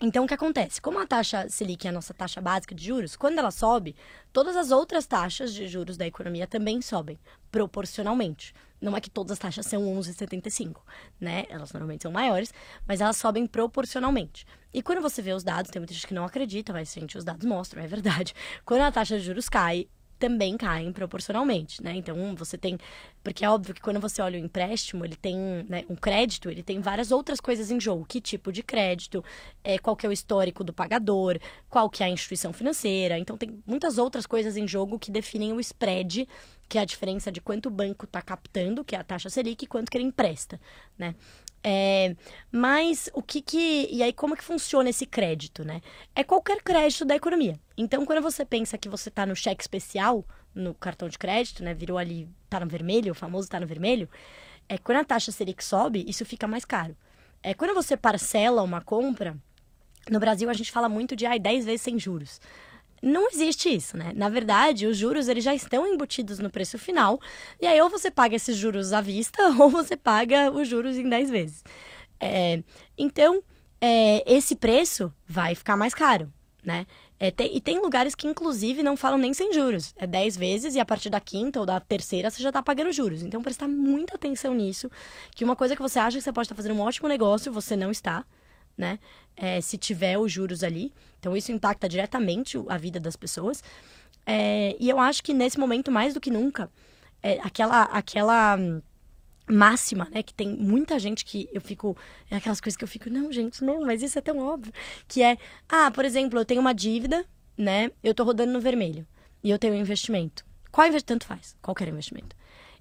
[0.04, 0.80] Então, o que acontece?
[0.80, 3.94] Como a taxa Selic é a nossa taxa básica de juros, quando ela sobe,
[4.32, 7.16] todas as outras taxas de juros da economia também sobem,
[7.52, 8.52] proporcionalmente.
[8.80, 10.80] Não é que todas as taxas são 11,75,
[11.20, 11.44] né?
[11.48, 12.52] Elas normalmente são maiores,
[12.84, 14.44] mas elas sobem proporcionalmente.
[14.72, 17.24] E quando você vê os dados, tem muita gente que não acredita, mas, gente, os
[17.24, 18.34] dados mostram, é verdade.
[18.64, 19.86] Quando a taxa de juros cai,
[20.22, 21.96] também caem proporcionalmente, né?
[21.96, 22.78] Então, você tem...
[23.24, 25.36] Porque é óbvio que quando você olha o empréstimo, ele tem
[25.68, 28.06] né, um crédito, ele tem várias outras coisas em jogo.
[28.08, 29.24] Que tipo de crédito,
[29.64, 33.18] é, qual que é o histórico do pagador, qual que é a instituição financeira.
[33.18, 36.28] Então, tem muitas outras coisas em jogo que definem o spread,
[36.68, 39.64] que é a diferença de quanto o banco está captando, que é a taxa Selic,
[39.64, 40.60] e quanto que ele empresta,
[40.96, 41.16] né?
[41.64, 42.16] É,
[42.50, 43.88] mas o que que.
[43.90, 45.80] E aí, como que funciona esse crédito, né?
[46.14, 47.58] É qualquer crédito da economia.
[47.76, 51.72] Então, quando você pensa que você está no cheque especial, no cartão de crédito, né?
[51.72, 54.08] Virou ali, tá no vermelho, o famoso tá no vermelho.
[54.68, 56.96] É, quando a taxa Selic sobe, isso fica mais caro.
[57.42, 59.36] É, quando você parcela uma compra,
[60.10, 62.40] no Brasil a gente fala muito de ai, 10 vezes sem juros
[63.03, 64.12] não existe isso, né?
[64.14, 67.20] Na verdade, os juros eles já estão embutidos no preço final,
[67.61, 71.09] e aí ou você paga esses juros à vista ou você paga os juros em
[71.09, 71.64] 10 vezes.
[72.20, 72.62] É,
[72.96, 73.42] então,
[73.80, 76.32] é, esse preço vai ficar mais caro,
[76.64, 76.86] né?
[77.18, 79.94] É, tem, e tem lugares que, inclusive, não falam nem sem juros.
[79.96, 82.92] É 10 vezes e a partir da quinta ou da terceira você já está pagando
[82.92, 83.22] juros.
[83.22, 84.90] Então, prestar muita atenção nisso,
[85.34, 87.76] que uma coisa que você acha que você pode estar fazendo um ótimo negócio, você
[87.76, 88.24] não está
[88.82, 88.98] né?
[89.36, 90.92] É, se tiver os juros ali.
[91.18, 93.62] Então, isso impacta diretamente a vida das pessoas.
[94.26, 96.70] É, e eu acho que nesse momento, mais do que nunca,
[97.22, 98.58] é, aquela, aquela
[99.48, 100.22] máxima, né?
[100.22, 101.96] Que tem muita gente que eu fico.
[102.30, 104.72] É aquelas coisas que eu fico, não, gente, não, mas isso é tão óbvio.
[105.06, 107.24] Que é, ah, por exemplo, eu tenho uma dívida,
[107.56, 107.90] né?
[108.02, 109.06] Eu tô rodando no vermelho.
[109.44, 110.44] E eu tenho um investimento.
[110.70, 111.06] Qual investimento?
[111.06, 112.34] Tanto faz, qualquer investimento.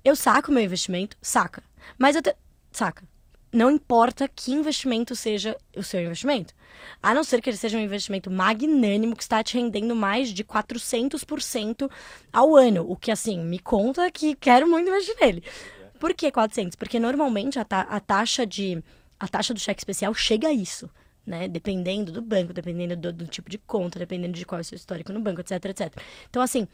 [0.03, 1.63] Eu saco meu investimento, saca.
[1.97, 2.21] Mas eu.
[2.21, 2.35] Te...
[2.71, 3.10] Saca
[3.51, 6.53] não importa que investimento seja o seu investimento.
[7.03, 10.43] A não ser que ele seja um investimento magnânimo que está te rendendo mais de
[10.43, 11.91] 400%
[12.31, 12.85] ao ano.
[12.89, 15.43] O que, assim, me conta que quero muito investir nele.
[15.99, 16.75] Por que 400?
[16.75, 18.83] Porque normalmente a, ta a taxa de
[19.19, 20.89] a taxa do cheque especial chega a isso.
[21.23, 21.47] Né?
[21.47, 24.75] Dependendo do banco, dependendo do, do tipo de conta, dependendo de qual é o seu
[24.75, 25.93] histórico no banco, etc, etc.
[26.27, 26.67] Então, assim,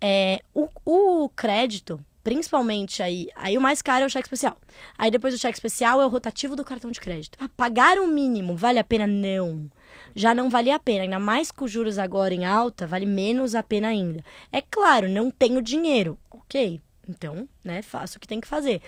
[0.00, 3.28] é, o, o crédito Principalmente aí.
[3.36, 4.56] Aí o mais caro é o cheque especial.
[4.98, 7.38] Aí depois do cheque especial é o rotativo do cartão de crédito.
[7.40, 9.06] Ah, pagar o mínimo vale a pena?
[9.06, 9.70] Não.
[10.12, 11.04] Já não vale a pena.
[11.04, 14.24] Ainda mais com os juros agora em alta, vale menos a pena ainda.
[14.50, 16.18] É claro, não tenho dinheiro.
[16.28, 16.80] Ok.
[17.08, 18.82] Então, né, faço o que tem que fazer.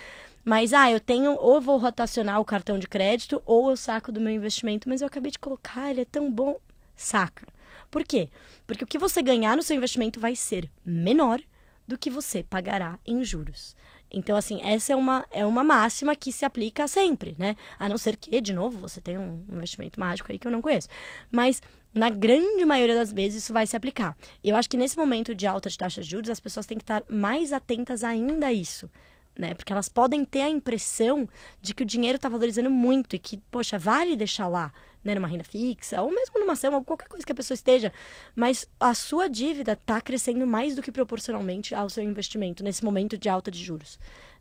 [0.45, 4.21] Mas, ah, eu tenho, ou vou rotacionar o cartão de crédito, ou eu saco do
[4.21, 6.57] meu investimento, mas eu acabei de colocar, ele é tão bom.
[6.97, 7.47] Saca.
[7.89, 8.31] Por quê?
[8.67, 11.41] Porque o que você ganhar no seu investimento vai ser menor
[11.89, 13.75] do que você pagará em juros.
[14.11, 17.57] Então, assim, essa é uma, é uma máxima que se aplica sempre, né?
[17.79, 20.63] A não ser que, de novo, você tenha um investimento mágico aí que eu não
[20.63, 20.89] conheço.
[21.31, 21.63] Mas,
[21.93, 24.17] na grande maioria das vezes, isso vai se aplicar.
[24.45, 26.85] Eu acho que nesse momento de alta de taxas de juros, as pessoas têm que
[26.85, 28.91] estar mais atentas ainda a isso.
[29.39, 29.55] Né?
[29.55, 31.29] Porque elas podem ter a impressão
[31.61, 34.73] de que o dinheiro está valorizando muito e que, poxa, vale deixar lá
[35.03, 37.93] né, numa renda fixa, ou mesmo numa ação, ou qualquer coisa que a pessoa esteja,
[38.35, 43.17] mas a sua dívida está crescendo mais do que proporcionalmente ao seu investimento nesse momento
[43.17, 43.99] de alta de juros.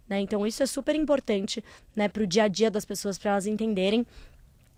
[0.08, 0.20] Né?
[0.22, 1.64] Então, isso é super importante
[1.96, 4.06] né, para o dia a dia das pessoas, para elas entenderem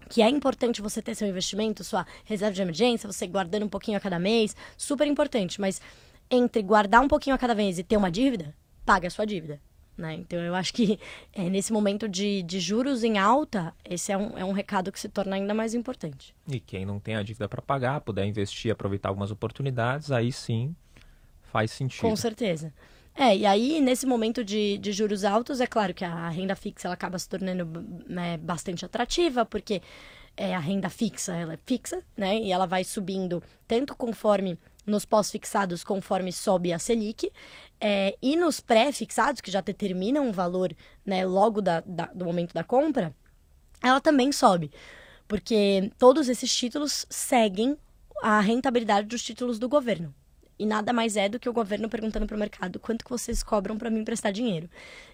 [0.10, 3.98] que é importante você ter seu investimento, sua reserva de emergência, você guardando um pouquinho
[3.98, 5.80] a cada mês, super importante, mas
[6.32, 8.56] entre guardar um pouquinho a cada mês e ter uma dívida,
[8.86, 9.62] paga a sua dívida.
[10.00, 10.14] Né?
[10.14, 10.98] Então, eu acho que
[11.34, 15.00] é, nesse momento de, de juros em alta, esse é um, é um recado que
[15.00, 16.34] se torna ainda mais importante.
[16.48, 20.74] E quem não tem a dívida para pagar, puder investir, aproveitar algumas oportunidades, aí sim
[21.52, 22.02] faz sentido.
[22.02, 22.74] Com certeza.
[23.14, 26.88] É, e aí, nesse momento de, de juros altos, é claro que a renda fixa
[26.88, 27.66] ela acaba se tornando
[28.08, 29.82] né, bastante atrativa, porque
[30.38, 32.40] é, a renda fixa ela é fixa, né?
[32.40, 37.32] E ela vai subindo tanto conforme nos pós-fixados, conforme sobe a Selic,
[37.80, 40.76] é, e nos pré-fixados, que já determinam um valor
[41.06, 43.16] né, logo da, da, do momento da compra,
[43.82, 44.72] ela também sobe.
[45.28, 47.78] Porque todos esses títulos seguem
[48.22, 50.14] a rentabilidade dos títulos do governo.
[50.58, 53.42] E nada mais é do que o governo perguntando para o mercado quanto que vocês
[53.42, 54.70] cobram para me emprestar dinheiro.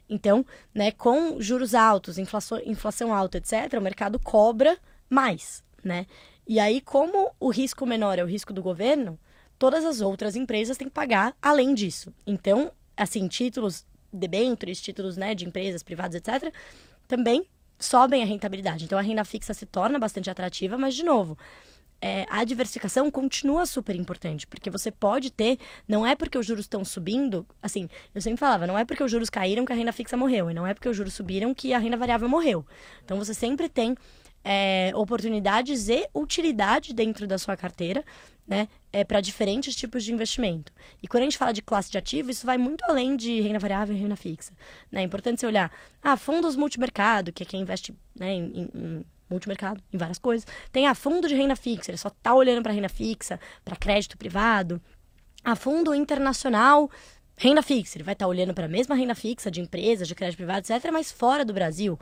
[0.09, 0.43] Então,
[0.73, 4.75] né, com juros altos, inflação, inflação alta, etc., o mercado cobra
[5.07, 6.07] mais, né?
[6.47, 9.19] E aí, como o risco menor é o risco do governo,
[9.57, 12.13] todas as outras empresas têm que pagar além disso.
[12.25, 16.53] Então, assim, títulos debêntures, títulos né, de empresas privadas, etc.,
[17.07, 17.45] também
[17.77, 18.85] sobem a rentabilidade.
[18.85, 21.37] Então, a renda fixa se torna bastante atrativa, mas, de novo,
[22.01, 26.65] é, a diversificação continua super importante, porque você pode ter, não é porque os juros
[26.65, 29.91] estão subindo, assim, eu sempre falava, não é porque os juros caíram que a renda
[29.91, 32.65] fixa morreu, e não é porque os juros subiram que a renda variável morreu.
[33.03, 33.95] Então você sempre tem
[34.43, 38.05] é, oportunidades e utilidade dentro da sua carteira,
[38.47, 40.71] né, é, para diferentes tipos de investimento.
[41.01, 43.59] E quando a gente fala de classe de ativo, isso vai muito além de renda
[43.59, 44.53] variável e renda fixa.
[44.91, 45.01] Né?
[45.01, 45.71] É importante você olhar,
[46.01, 50.45] ah, fundos multimercado, que é quem investe né, em, em multimercado, em várias coisas.
[50.71, 53.75] Tem a ah, fundo de renda fixa, ele só está olhando para renda fixa, para
[53.75, 54.81] crédito privado.
[55.43, 56.89] A ah, fundo internacional,
[57.37, 60.15] renda fixa, ele vai estar tá olhando para a mesma renda fixa de empresas, de
[60.15, 61.99] crédito privado, etc., mas fora do Brasil.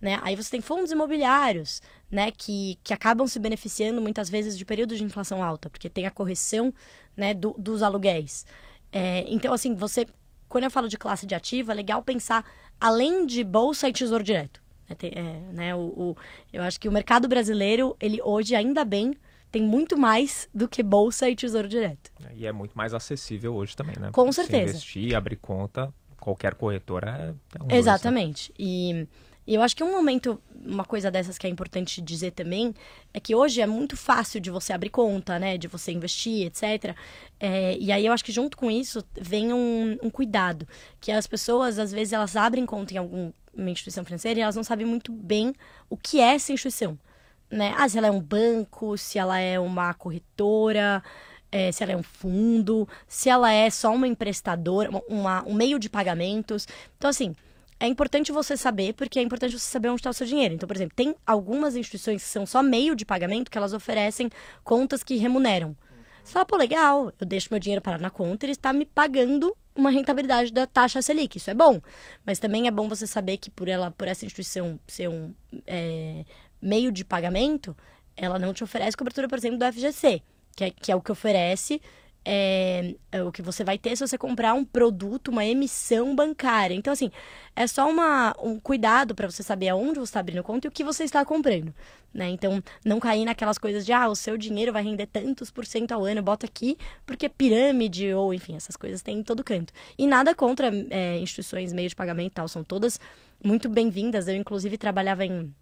[0.00, 0.18] Né?
[0.22, 1.80] Aí você tem fundos imobiliários,
[2.10, 6.06] né, que, que acabam se beneficiando muitas vezes de períodos de inflação alta, porque tem
[6.06, 6.72] a correção
[7.16, 8.44] né, do, dos aluguéis.
[8.92, 10.06] É, então, assim, você,
[10.48, 12.44] quando eu falo de classe de ativo, é legal pensar
[12.80, 14.60] além de bolsa e tesouro direto.
[14.88, 15.22] É, é,
[15.52, 16.16] né, o, o,
[16.52, 19.14] eu acho que o mercado brasileiro, ele hoje, ainda bem,
[19.50, 22.10] tem muito mais do que bolsa e tesouro direto.
[22.34, 24.10] E é muito mais acessível hoje também, né?
[24.12, 24.72] Com certeza.
[24.72, 28.52] Se investir, abrir conta, qualquer corretora é, um Exatamente.
[28.52, 29.04] Dois, né?
[29.04, 29.08] E
[29.46, 32.74] e eu acho que um momento, uma coisa dessas que é importante dizer também,
[33.14, 35.56] é que hoje é muito fácil de você abrir conta, né?
[35.56, 36.96] De você investir, etc.
[37.38, 40.66] É, e aí eu acho que junto com isso vem um, um, cuidado.
[41.00, 44.64] Que as pessoas, às vezes, elas abrem conta em alguma instituição financeira e elas não
[44.64, 45.54] sabem muito bem
[45.88, 46.98] o que é essa instituição.
[47.48, 47.72] Né?
[47.76, 51.02] Ah, se ela é um banco, se ela é uma corretora,
[51.52, 55.78] é, se ela é um fundo, se ela é só uma emprestadora, uma, um meio
[55.78, 56.66] de pagamentos.
[56.98, 57.36] Então, assim,
[57.78, 60.54] é importante você saber, porque é importante você saber onde está o seu dinheiro.
[60.54, 64.30] Então, por exemplo, tem algumas instituições que são só meio de pagamento que elas oferecem
[64.64, 65.76] contas que remuneram.
[66.24, 68.84] Você fala, pô, legal, eu deixo meu dinheiro parar na conta e ele está me
[68.84, 71.36] pagando uma rentabilidade da taxa Selic.
[71.36, 71.80] Isso é bom.
[72.24, 75.32] Mas também é bom você saber que por ela, por essa instituição ser um
[75.66, 76.24] é,
[76.60, 77.76] meio de pagamento,
[78.16, 80.22] ela não te oferece cobertura, por exemplo, do FGC,
[80.56, 81.80] que é, que é o que oferece
[82.28, 86.74] é, é, o que você vai ter se você comprar um produto, uma emissão bancária.
[86.74, 87.08] Então, assim,
[87.54, 90.72] é só uma, um cuidado para você saber aonde você está abrindo conta e o
[90.72, 91.72] que você está comprando.
[92.12, 92.28] Né?
[92.30, 95.92] Então, não cair naquelas coisas de, ah, o seu dinheiro vai render tantos por cento
[95.92, 99.72] ao ano, bota aqui, porque pirâmide, ou enfim, essas coisas tem em todo canto.
[99.96, 102.98] E nada contra é, instituições, meio de pagamento e tal, são todas
[103.42, 104.26] muito bem-vindas.
[104.26, 105.54] Eu, inclusive, trabalhava em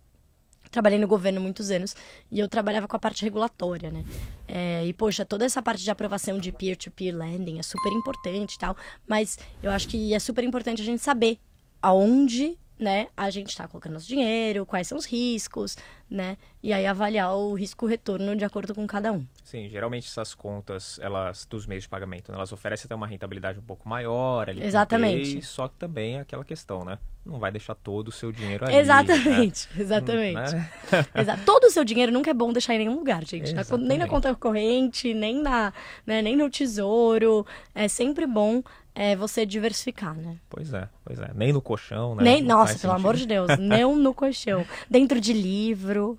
[0.75, 1.95] trabalhei no governo muitos anos
[2.31, 4.05] e eu trabalhava com a parte regulatória, né?
[4.49, 8.55] É, e, poxa, toda essa parte de aprovação de peer-to-peer -peer lending é super importante
[8.55, 11.39] e tal, mas eu acho que é super importante a gente saber
[11.81, 15.77] aonde né, a gente está colocando nosso dinheiro, quais são os riscos,
[16.11, 16.37] né?
[16.63, 19.25] E aí avaliar o risco-retorno de acordo com cada um.
[19.43, 23.59] Sim, geralmente essas contas, elas dos meios de pagamento, né, elas oferecem até uma rentabilidade
[23.59, 24.49] um pouco maior.
[24.49, 25.43] Ali, Exatamente.
[25.43, 26.99] só que também é aquela questão, né?
[27.25, 28.77] Não vai deixar todo o seu dinheiro ali.
[28.77, 29.83] Exatamente, né?
[29.83, 30.35] exatamente.
[30.35, 30.69] Né?
[31.15, 31.43] Exato.
[31.45, 33.53] Todo o seu dinheiro nunca é bom deixar em nenhum lugar, gente.
[33.79, 35.73] nem na conta corrente, nem, na,
[36.07, 37.47] né, nem no tesouro.
[37.75, 38.63] É sempre bom
[38.95, 40.37] é você diversificar, né?
[40.49, 41.31] Pois é, pois é.
[41.35, 42.23] Nem no colchão, né?
[42.23, 44.65] Nem, nossa, pelo amor de Deus, nem no colchão.
[44.89, 46.17] Dentro de livro.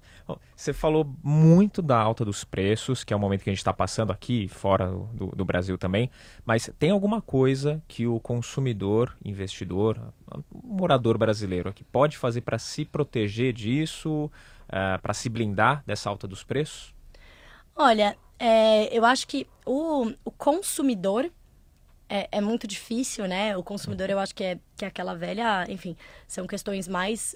[0.55, 3.73] Você falou muito da alta dos preços, que é o momento que a gente está
[3.73, 6.09] passando aqui, fora do, do, Brasil também.
[6.43, 10.13] Mas tem alguma coisa que o consumidor, investidor,
[10.51, 14.31] morador brasileiro aqui pode fazer para se proteger disso, uh,
[14.69, 16.93] eh, para se blindar dessa alta dos preços?
[17.75, 21.29] Olha, é, eu acho que o, o consumidor
[22.09, 23.55] é, é, muito difícil, né?
[23.57, 25.95] O consumidor, eu acho que é, que é aquela velha, enfim,
[26.27, 27.35] são questões mais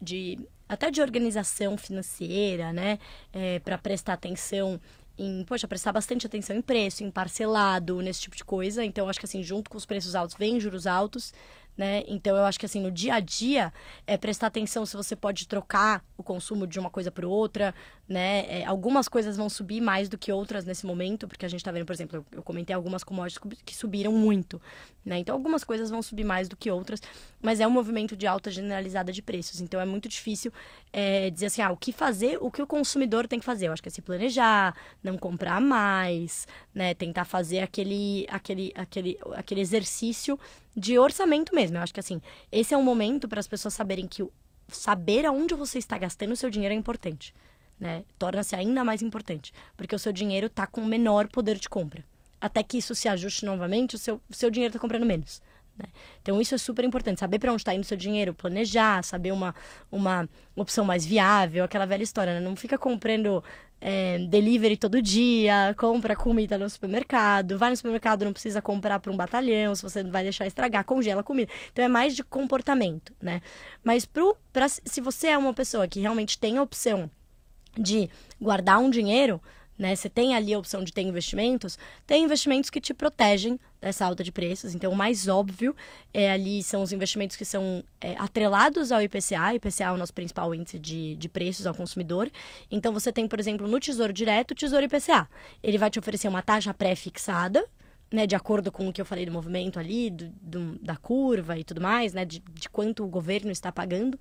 [0.00, 2.98] de até de organização financeira, né?
[3.32, 4.80] É, para prestar atenção
[5.18, 8.84] em, poxa, prestar bastante atenção em preço, em parcelado, nesse tipo de coisa.
[8.84, 11.34] Então, acho que assim, junto com os preços altos, vem juros altos,
[11.80, 12.04] né?
[12.06, 13.72] Então eu acho que assim, no dia a dia,
[14.06, 17.74] é prestar atenção se você pode trocar o consumo de uma coisa por outra,
[18.06, 18.60] né?
[18.60, 21.72] É, algumas coisas vão subir mais do que outras nesse momento, porque a gente tá
[21.72, 24.60] vendo, por exemplo, eu, eu comentei algumas commodities que subiram muito,
[25.02, 25.20] né?
[25.20, 27.00] Então algumas coisas vão subir mais do que outras,
[27.40, 29.62] mas é um movimento de alta generalizada de preços.
[29.62, 30.52] Então é muito difícil
[30.92, 33.68] é, dizer assim, ah, o que fazer, o que o consumidor tem que fazer.
[33.68, 36.92] Eu acho que é se planejar, não comprar mais, né?
[36.92, 40.38] Tentar fazer aquele, aquele, aquele, aquele exercício
[40.76, 41.76] de orçamento mesmo.
[41.76, 44.26] Eu acho que assim, esse é um momento para as pessoas saberem que
[44.68, 47.34] saber aonde você está gastando o seu dinheiro é importante.
[47.78, 48.04] Né?
[48.18, 52.04] Torna-se ainda mais importante, porque o seu dinheiro está com menor poder de compra.
[52.40, 55.42] Até que isso se ajuste novamente, o seu, o seu dinheiro está comprando menos.
[55.76, 55.86] Né?
[56.22, 57.20] Então, isso é super importante.
[57.20, 59.54] Saber para onde está indo o seu dinheiro, planejar, saber uma,
[59.90, 62.34] uma opção mais viável, aquela velha história.
[62.34, 62.40] Né?
[62.40, 63.42] Não fica comprando
[63.80, 69.10] é, delivery todo dia, compra comida no supermercado, vai no supermercado, não precisa comprar para
[69.10, 71.50] um batalhão, se você vai deixar estragar, congela a comida.
[71.72, 73.40] Então é mais de comportamento, né?
[73.82, 77.10] Mas pro, pra, se você é uma pessoa que realmente tem a opção
[77.78, 78.10] de
[78.40, 79.40] guardar um dinheiro,
[79.80, 79.96] né?
[79.96, 84.22] Você tem ali a opção de ter investimentos, tem investimentos que te protegem dessa alta
[84.22, 84.74] de preços.
[84.74, 85.74] Então, o mais óbvio
[86.12, 89.54] é ali são os investimentos que são é, atrelados ao IPCA.
[89.54, 92.30] IPCA é o nosso principal índice de, de preços ao consumidor.
[92.70, 95.26] Então, você tem, por exemplo, no Tesouro Direto, o Tesouro IPCA.
[95.62, 97.66] Ele vai te oferecer uma taxa pré-fixada,
[98.12, 101.56] né, de acordo com o que eu falei do movimento ali, do, do, da curva
[101.56, 104.20] e tudo mais, né, de, de quanto o governo está pagando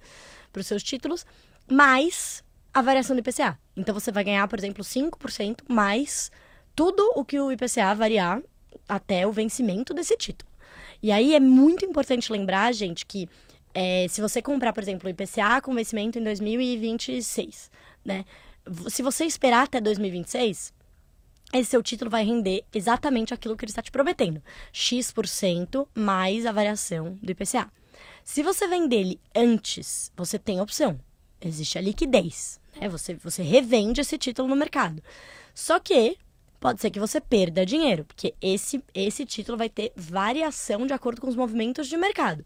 [0.53, 1.25] para os seus títulos,
[1.69, 3.57] mais a variação do IPCA.
[3.75, 6.31] Então você vai ganhar, por exemplo, 5% mais
[6.75, 8.41] tudo o que o IPCA variar
[8.87, 10.49] até o vencimento desse título.
[11.01, 13.27] E aí é muito importante lembrar, gente, que
[13.73, 17.71] é, se você comprar, por exemplo, o IPCA com vencimento em 2026,
[18.03, 18.25] né?
[18.89, 20.73] Se você esperar até 2026,
[21.53, 24.41] esse seu título vai render exatamente aquilo que ele está te prometendo.
[24.71, 27.71] X% mais a variação do IPCA.
[28.23, 30.99] Se você vender ele antes, você tem opção.
[31.41, 32.59] Existe a liquidez.
[32.79, 32.89] Né?
[32.89, 35.01] Você, você revende esse título no mercado.
[35.53, 36.17] Só que
[36.59, 41.21] pode ser que você perda dinheiro, porque esse, esse título vai ter variação de acordo
[41.21, 42.45] com os movimentos de mercado.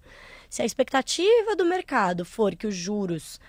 [0.49, 3.39] Se a expectativa do mercado for que os juros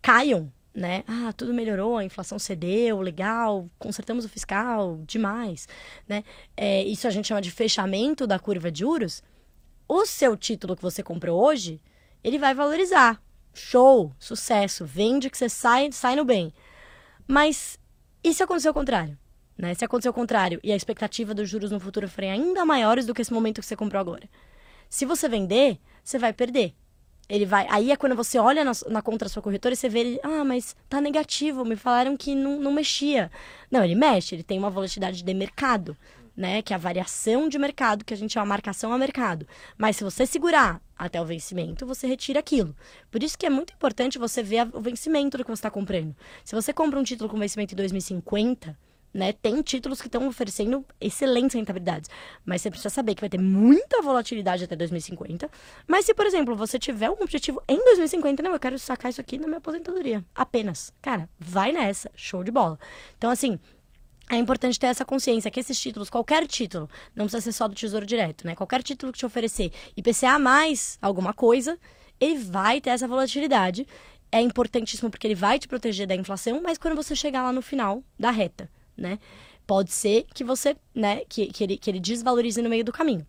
[0.00, 1.04] caiam, né?
[1.06, 5.68] Ah, tudo melhorou, a inflação cedeu, legal, consertamos o fiscal, demais,
[6.08, 6.24] né?
[6.56, 9.22] É, isso a gente chama de fechamento da curva de juros.
[9.88, 11.80] O seu título que você comprou hoje,
[12.22, 13.20] ele vai valorizar.
[13.54, 16.52] Show, sucesso, vende que você sai, sai no bem.
[17.26, 17.78] Mas
[18.22, 19.16] e se acontecer o contrário?
[19.56, 19.74] Né?
[19.74, 23.14] Se acontecer o contrário e a expectativa dos juros no futuro forem ainda maiores do
[23.14, 24.28] que esse momento que você comprou agora.
[24.88, 26.74] Se você vender, você vai perder.
[27.28, 27.66] Ele vai.
[27.70, 30.20] Aí é quando você olha na, na conta da sua corretora e você vê ele,
[30.22, 33.30] ah, mas tá negativo, me falaram que não, não mexia.
[33.70, 35.96] Não, ele mexe, ele tem uma volatilidade de mercado
[36.36, 36.62] né?
[36.62, 39.46] Que é a variação de mercado, que a gente chama marcação a mercado.
[39.76, 42.74] Mas se você segurar até o vencimento, você retira aquilo.
[43.10, 46.14] Por isso que é muito importante você ver o vencimento do que você está comprando.
[46.44, 48.76] Se você compra um título com vencimento em 2050,
[49.14, 49.32] né?
[49.32, 52.10] Tem títulos que estão oferecendo excelentes rentabilidades.
[52.44, 55.48] Mas você precisa saber que vai ter muita volatilidade até 2050.
[55.86, 59.20] Mas se, por exemplo, você tiver um objetivo em 2050, não, eu quero sacar isso
[59.20, 60.24] aqui na minha aposentadoria.
[60.34, 60.92] Apenas.
[61.00, 62.10] Cara, vai nessa.
[62.16, 62.76] Show de bola.
[63.16, 63.60] Então, assim,
[64.30, 67.74] é importante ter essa consciência que esses títulos, qualquer título, não precisa ser só do
[67.74, 68.54] Tesouro Direto, né?
[68.54, 71.78] Qualquer título que te oferecer IPCA mais alguma coisa,
[72.20, 73.86] ele vai ter essa volatilidade.
[74.32, 77.62] É importantíssimo porque ele vai te proteger da inflação, mas quando você chegar lá no
[77.62, 79.18] final da reta, né?
[79.66, 83.26] Pode ser que você, né, que, que, ele, que ele desvalorize no meio do caminho.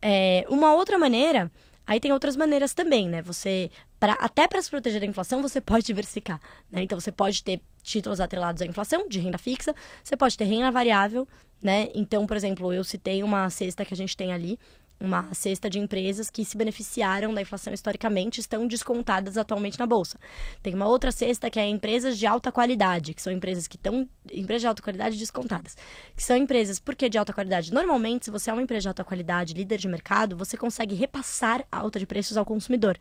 [0.00, 1.50] É, uma outra maneira
[1.86, 3.22] Aí tem outras maneiras também, né?
[3.22, 6.40] Você, pra, até para se proteger da inflação, você pode diversificar.
[6.70, 6.82] Né?
[6.82, 10.70] Então, você pode ter títulos atrelados à inflação, de renda fixa, você pode ter renda
[10.70, 11.26] variável,
[11.62, 11.88] né?
[11.94, 14.58] Então, por exemplo, eu citei uma cesta que a gente tem ali,
[15.02, 20.16] uma cesta de empresas que se beneficiaram da inflação historicamente estão descontadas atualmente na bolsa.
[20.62, 24.08] Tem uma outra cesta que é empresas de alta qualidade, que são empresas que estão
[24.32, 25.76] empresas de alta qualidade descontadas,
[26.14, 27.72] que são empresas por que de alta qualidade?
[27.72, 31.66] Normalmente, se você é uma empresa de alta qualidade, líder de mercado, você consegue repassar
[31.70, 32.96] a alta de preços ao consumidor.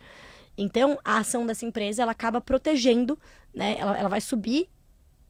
[0.57, 3.17] Então, a ação dessa empresa ela acaba protegendo,
[3.53, 3.77] né?
[3.79, 4.69] Ela, ela vai subir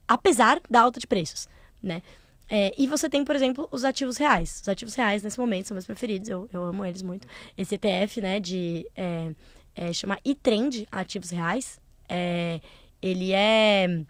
[0.08, 1.48] apesar da alta de preços,
[1.82, 2.02] né?
[2.50, 4.60] É, e você tem, por exemplo, os ativos reais.
[4.62, 7.26] Os ativos reais, nesse momento, são meus preferidos, eu, eu amo eles muito.
[7.58, 8.86] Esse ETF, né, de...
[8.94, 9.32] É,
[9.74, 11.80] é, chama e-trend ativos reais.
[12.10, 12.60] É,
[13.02, 14.04] ele é...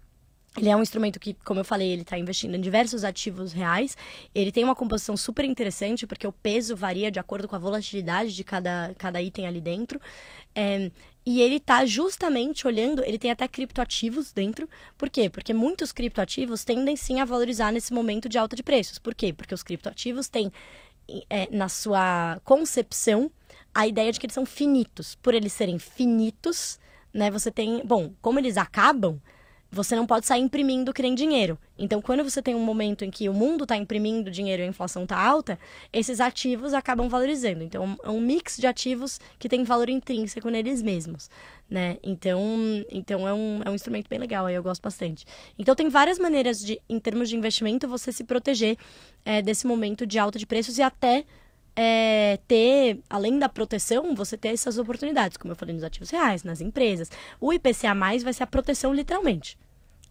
[0.58, 3.96] Ele é um instrumento que, como eu falei, ele está investindo em diversos ativos reais.
[4.36, 8.36] Ele tem uma composição super interessante, porque o peso varia de acordo com a volatilidade
[8.36, 9.98] de cada, cada item ali dentro.
[10.56, 10.92] É,
[11.26, 14.68] e ele está justamente olhando, ele tem até criptoativos dentro.
[14.98, 15.30] Por quê?
[15.30, 18.98] Porque muitos criptoativos tendem sim a valorizar nesse momento de alta de preços.
[18.98, 19.32] Por quê?
[19.32, 20.52] Porque os criptoativos têm
[21.30, 23.32] é, na sua concepção
[23.74, 25.16] a ideia de que eles são finitos.
[25.16, 26.80] Por eles serem finitos,
[27.14, 27.86] né, você tem.
[27.86, 29.20] Bom, como eles acabam,
[29.72, 31.58] você não pode sair imprimindo que nem dinheiro.
[31.78, 34.68] Então, quando você tem um momento em que o mundo está imprimindo dinheiro e a
[34.68, 35.58] inflação está alta,
[35.94, 37.64] esses ativos acabam valorizando.
[37.64, 41.30] Então, é um mix de ativos que tem valor intrínseco neles mesmos,
[41.70, 41.98] né?
[42.04, 42.42] Então,
[42.92, 45.26] então é, um, é um instrumento bem legal, aí eu gosto bastante.
[45.58, 48.78] Então, tem várias maneiras de, em termos de investimento, você se proteger
[49.24, 51.24] é, desse momento de alta de preços e até
[51.76, 56.44] é, ter, além da proteção, você ter essas oportunidades, como eu falei nos ativos reais,
[56.44, 57.10] nas empresas.
[57.40, 57.94] O IPCA
[58.24, 59.58] vai ser a proteção literalmente.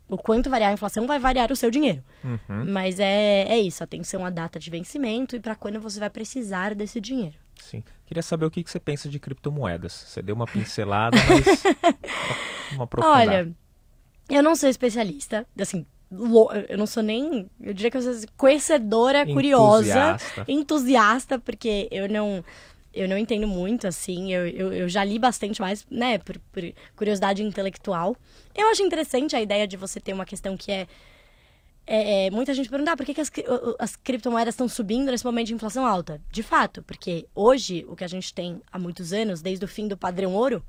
[0.08, 2.02] O quanto variar a inflação vai variar o seu dinheiro.
[2.24, 2.64] Uhum.
[2.66, 6.74] Mas é, é isso, atenção à data de vencimento e para quando você vai precisar
[6.74, 7.36] desse dinheiro.
[7.60, 7.84] Sim.
[8.06, 9.92] Queria saber o que, que você pensa de criptomoedas.
[9.92, 11.62] Você deu uma pincelada, mas
[12.74, 13.20] uma aprofundada.
[13.20, 13.52] Olha,
[14.28, 15.86] eu não sou especialista, assim,
[16.68, 20.16] eu não sou nem, eu diria que eu sou conhecedora, curiosa,
[20.48, 22.44] entusiasta, porque eu não
[22.92, 26.62] eu não entendo muito, assim, eu, eu, eu, já li bastante mais, né, por, por,
[26.96, 28.16] curiosidade intelectual.
[28.54, 30.88] Eu acho interessante a ideia de você ter uma questão que é.
[31.86, 33.30] é, é muita gente pergunta, ah, por que, que as,
[33.78, 36.20] as criptomoedas estão subindo nesse momento de inflação alta?
[36.32, 39.86] De fato, porque hoje, o que a gente tem há muitos anos, desde o fim
[39.86, 40.60] do padrão ouro,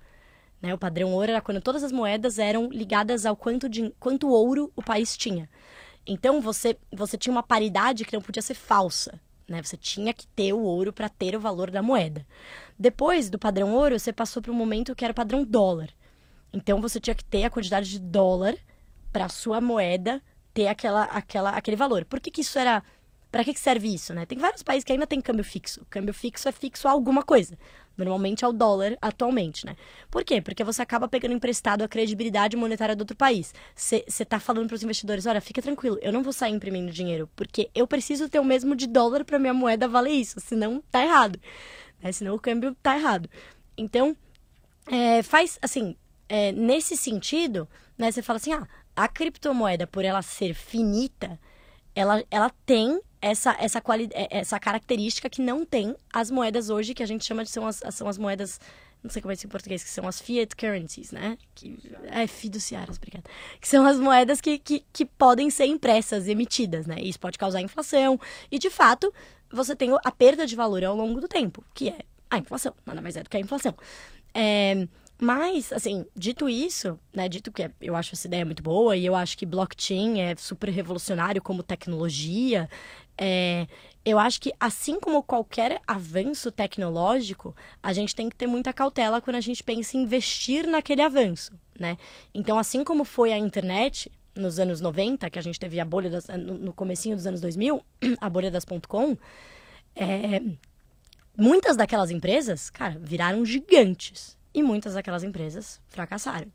[0.62, 4.30] né, o padrão ouro era quando todas as moedas eram ligadas ao quanto, de, quanto
[4.30, 5.50] ouro o país tinha.
[6.06, 9.20] Então, você, você tinha uma paridade que não podia ser falsa.
[9.48, 9.62] Né?
[9.62, 12.26] Você tinha que ter o ouro para ter o valor da moeda.
[12.78, 15.90] Depois do padrão ouro, você passou para um momento que era o padrão dólar.
[16.54, 18.56] Então você tinha que ter a quantidade de dólar
[19.12, 20.22] para sua moeda
[20.54, 22.06] ter aquela, aquela, aquele valor.
[22.06, 22.84] Por que, que isso era
[23.32, 24.26] para que, que serve isso, né?
[24.26, 25.86] Tem vários países que ainda tem câmbio fixo.
[25.90, 27.58] Câmbio fixo é fixo a alguma coisa.
[27.98, 29.76] Normalmente é o dólar atualmente, né?
[30.10, 30.42] Por quê?
[30.42, 33.54] Porque você acaba pegando emprestado a credibilidade monetária do outro país.
[33.76, 37.30] Você está falando para os investidores, olha, fica tranquilo, eu não vou sair imprimindo dinheiro,
[37.36, 41.04] porque eu preciso ter o mesmo de dólar para minha moeda valer isso, senão tá
[41.04, 41.40] errado.
[42.02, 42.12] Né?
[42.12, 43.30] Senão o câmbio tá errado.
[43.78, 44.16] Então,
[44.88, 45.96] é, faz, assim,
[46.28, 47.68] é, nesse sentido,
[47.98, 51.40] né, você fala assim, ah, a criptomoeda, por ela ser finita,
[51.96, 56.94] ela, ela tem essa, essa, quali é, essa característica que não tem as moedas hoje,
[56.94, 58.60] que a gente chama de são as, são as moedas,
[59.04, 61.38] não sei como é isso em português, que são as fiat currencies, né?
[61.54, 63.30] Que, é, fiduciárias, obrigada.
[63.60, 67.00] Que são as moedas que, que, que podem ser impressas, emitidas, né?
[67.00, 68.20] Isso pode causar inflação.
[68.52, 69.14] E, de fato,
[69.52, 72.00] você tem a perda de valor ao longo do tempo, que é
[72.30, 72.74] a inflação.
[72.86, 73.76] Nada mais é do que a inflação.
[74.34, 74.88] É,
[75.24, 79.14] mas, assim, dito isso, né, dito que eu acho essa ideia muito boa e eu
[79.14, 82.68] acho que blockchain é super revolucionário como tecnologia,
[83.16, 83.68] é,
[84.04, 89.22] eu acho que, assim como qualquer avanço tecnológico, a gente tem que ter muita cautela
[89.22, 92.00] quando a gente pensa em investir naquele avanço, né?
[92.34, 96.10] Então, assim como foi a internet nos anos 90, que a gente teve a bolha
[96.10, 97.86] das, no, no comecinho dos anos 2000,
[98.20, 99.16] a bolha das .com,
[99.96, 100.42] é,
[101.38, 104.41] muitas daquelas empresas, cara, viraram gigantes.
[104.54, 106.48] E muitas daquelas empresas fracassaram.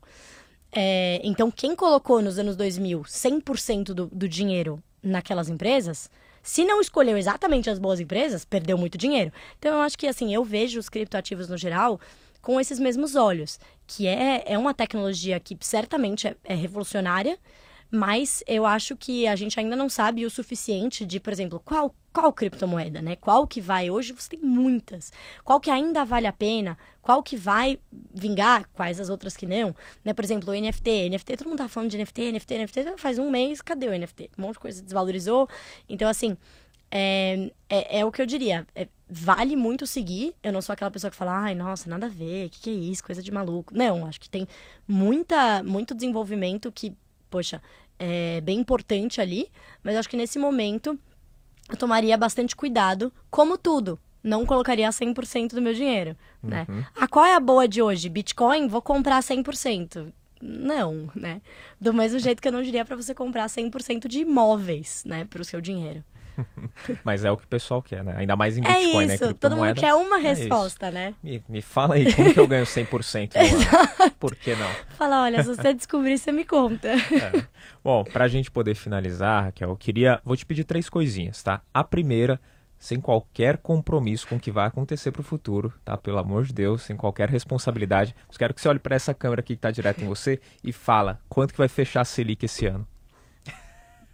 [0.71, 6.09] É, então, quem colocou nos anos 2000 100% do, do dinheiro naquelas empresas
[6.47, 9.33] se não escolheu exatamente as boas empresas, perdeu muito dinheiro.
[9.59, 11.99] Então eu acho que assim, eu vejo os criptoativos no geral
[12.41, 17.37] com esses mesmos olhos, que é, é uma tecnologia que certamente é, é revolucionária,
[17.91, 21.93] mas eu acho que a gente ainda não sabe o suficiente de, por exemplo, qual
[22.13, 23.15] qual criptomoeda, né?
[23.15, 23.91] Qual que vai?
[23.91, 25.11] Hoje você tem muitas.
[25.43, 26.75] Qual que ainda vale a pena?
[26.99, 27.79] Qual que vai
[28.11, 28.67] vingar?
[28.73, 29.75] Quais as outras que não?
[30.03, 30.13] Né?
[30.13, 31.09] Por exemplo, o NFT.
[31.09, 32.97] NFT, todo mundo tá falando de NFT, NFT, NFT.
[32.97, 34.31] Faz um mês, cadê o NFT?
[34.35, 35.47] Um monte de coisa desvalorizou.
[35.87, 36.35] Então, assim,
[36.89, 38.65] é, é, é o que eu diria.
[38.75, 40.33] É, vale muito seguir.
[40.41, 42.73] Eu não sou aquela pessoa que fala, ai, nossa, nada a ver, que, que é
[42.73, 43.03] isso?
[43.03, 43.73] Coisa de maluco.
[43.75, 44.47] Não, acho que tem
[44.87, 46.95] muita, muito desenvolvimento que,
[47.29, 47.61] poxa,
[47.99, 49.49] é bem importante ali.
[49.83, 50.99] Mas acho que nesse momento
[51.69, 53.99] eu tomaria bastante cuidado, como tudo.
[54.23, 56.65] Não colocaria 100% do meu dinheiro, né?
[56.67, 56.75] uhum.
[56.75, 56.87] né?
[56.95, 58.09] Ah, qual é a boa de hoje?
[58.09, 58.67] Bitcoin?
[58.67, 60.11] Vou comprar 100%.
[60.41, 61.41] Não, né?
[61.79, 65.41] Do mesmo jeito que eu não diria para você comprar 100% de imóveis, né, para
[65.41, 66.03] o seu dinheiro.
[67.03, 68.15] Mas é o que o pessoal quer, né?
[68.17, 69.33] Ainda mais em é Bitcoin, é isso, né?
[69.33, 71.15] todo mundo quer uma resposta, é né?
[71.21, 73.31] Me, me fala aí, como que eu ganho 100%
[74.19, 74.69] Por que não?
[74.97, 76.89] Fala, olha, se você descobrir, você me conta.
[76.89, 77.45] É.
[77.83, 80.21] Bom, pra gente poder finalizar, Raquel, eu queria...
[80.23, 81.61] Vou te pedir três coisinhas, tá?
[81.73, 82.39] A primeira,
[82.79, 85.97] sem qualquer compromisso com o que vai acontecer pro futuro, tá?
[85.97, 88.15] Pelo amor de Deus, sem qualquer responsabilidade.
[88.31, 90.71] Eu quero que você olhe para essa câmera aqui que tá direto em você e
[90.71, 92.87] fala quanto que vai fechar a Selic esse ano.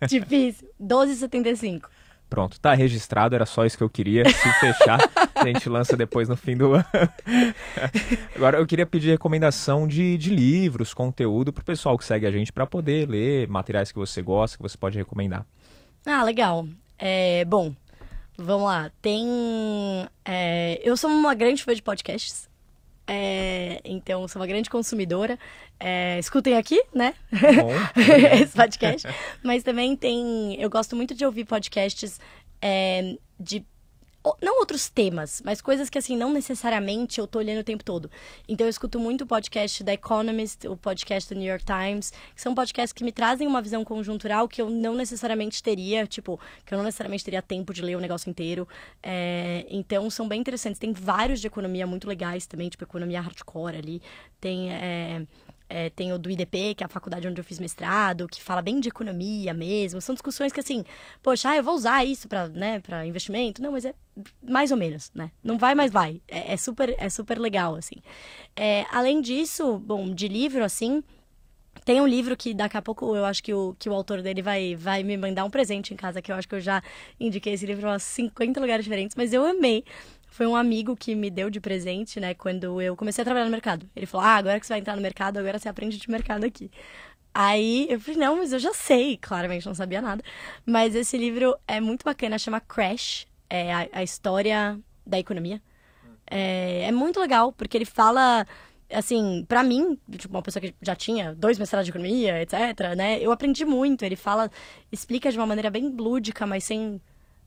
[0.08, 0.70] Difícil.
[0.82, 1.84] 12,75.
[2.34, 4.28] Pronto, tá registrado, era só isso que eu queria.
[4.28, 5.00] Se fechar,
[5.36, 6.86] a gente lança depois no fim do ano.
[8.36, 12.52] Agora, eu queria pedir recomendação de, de livros, conteúdo pro pessoal que segue a gente
[12.52, 15.46] para poder ler materiais que você gosta, que você pode recomendar.
[16.08, 16.68] Ah, legal.
[16.98, 17.72] É, bom,
[18.36, 18.92] Vamos lá.
[19.02, 19.28] Tem.
[20.26, 22.50] É, eu sou uma grande fã de podcasts.
[23.08, 25.38] É, então, sou uma grande consumidora.
[25.80, 27.14] É, escutem aqui, né?
[28.42, 29.08] Esse podcast.
[29.44, 30.60] Mas também tem.
[30.62, 32.20] Eu gosto muito de ouvir podcasts
[32.62, 33.66] é, de
[34.42, 38.10] não outros temas, mas coisas que, assim, não necessariamente eu tô olhando o tempo todo.
[38.48, 42.42] Então, eu escuto muito o podcast da Economist, o podcast do New York Times, que
[42.42, 46.74] são podcasts que me trazem uma visão conjuntural que eu não necessariamente teria, tipo, que
[46.74, 48.68] eu não necessariamente teria tempo de ler o negócio inteiro.
[49.02, 50.80] É, então, são bem interessantes.
[50.80, 54.02] Tem vários de economia muito legais também, tipo, economia hardcore ali.
[54.40, 54.72] Tem.
[54.72, 55.26] É,
[55.74, 58.62] é, tem o do IDP, que é a faculdade onde eu fiz mestrado, que fala
[58.62, 60.00] bem de economia mesmo.
[60.00, 60.86] São discussões que, assim,
[61.24, 63.60] poxa, ah, eu vou usar isso para né, investimento.
[63.60, 63.96] Não, mas é
[64.48, 65.32] mais ou menos, né?
[65.44, 66.22] Não vai, mas vai.
[66.28, 67.96] É, é super, é super legal, assim.
[68.56, 71.04] É, além disso, bom, de livro, assim,
[71.84, 74.44] tem um livro que daqui a pouco eu acho que o, que o autor dele
[74.44, 76.84] vai, vai me mandar um presente em casa, que eu acho que eu já
[77.20, 79.84] indiquei esse livro em umas 50 lugares diferentes, mas eu amei
[80.34, 83.52] foi um amigo que me deu de presente, né, quando eu comecei a trabalhar no
[83.52, 83.88] mercado.
[83.96, 86.44] Ele falou: Ah, agora que você vai entrar no mercado, agora você aprende de mercado
[86.44, 86.72] aqui.
[87.34, 89.18] Aí eu falei: Não, mas eu já sei.
[89.18, 90.24] Claramente não sabia nada.
[90.66, 95.62] Mas esse livro é muito bacana, chama Crash é a, a história da economia.
[96.26, 98.48] É, é muito legal, porque ele fala
[98.92, 103.20] assim, para mim, tipo, uma pessoa que já tinha dois mestrados de economia, etc, né?
[103.20, 104.04] Eu aprendi muito.
[104.04, 104.50] Ele fala,
[104.92, 107.00] explica de uma maneira bem lúdica, mas sem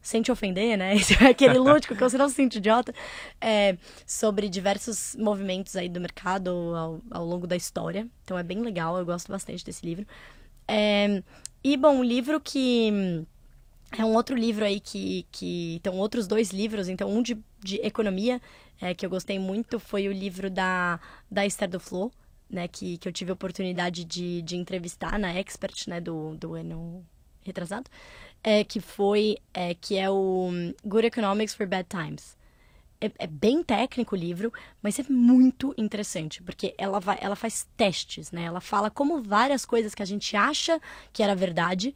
[0.07, 0.95] sem te ofender, né?
[1.29, 2.95] Aquele lúdico que você não se sente idiota.
[3.41, 3.77] É,
[4.07, 8.07] sobre diversos movimentos aí do mercado ao, ao, longo da história.
[8.23, 10.07] Então é bem legal, eu gosto bastante desse livro.
[10.69, 11.23] É,
[11.63, 13.27] e, bom, um livro que...
[13.99, 15.27] É um outro livro aí que...
[15.33, 16.89] que então, outros dois livros.
[16.89, 18.41] Então, um de, de economia,
[18.81, 22.13] é, que eu gostei muito, foi o livro da, da Esther do Flo,
[22.49, 22.69] né?
[22.69, 26.01] Que, que eu tive a oportunidade de, de entrevistar na Expert, né?
[26.01, 27.05] Do, do ano
[27.45, 27.89] retrasado
[28.43, 30.51] é, que foi, é, que é o
[30.85, 32.37] Good Economics for Bad Times.
[33.01, 37.69] É, é, bem técnico o livro, mas é muito interessante, porque ela, vai, ela faz
[37.77, 38.45] testes, né?
[38.45, 40.81] Ela fala como várias coisas que a gente acha
[41.13, 41.95] que era verdade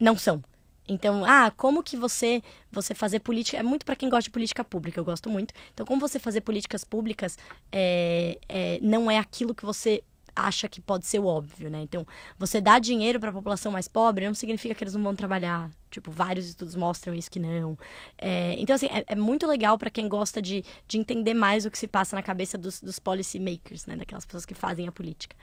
[0.00, 0.42] não são.
[0.88, 4.62] Então, ah, como que você você fazer política é muito para quem gosta de política
[4.64, 5.52] pública, eu gosto muito.
[5.72, 7.38] Então, como você fazer políticas públicas
[7.72, 10.02] é, é, não é aquilo que você
[10.36, 11.80] acha que pode ser o óbvio, né?
[11.80, 12.06] Então,
[12.38, 15.70] você dá dinheiro para a população mais pobre não significa que eles não vão trabalhar.
[15.90, 17.78] Tipo, vários estudos mostram isso que não.
[18.18, 21.70] É, então, assim, é, é muito legal para quem gosta de, de entender mais o
[21.70, 23.96] que se passa na cabeça dos, dos policy makers, né?
[23.96, 25.34] Daquelas pessoas que fazem a política.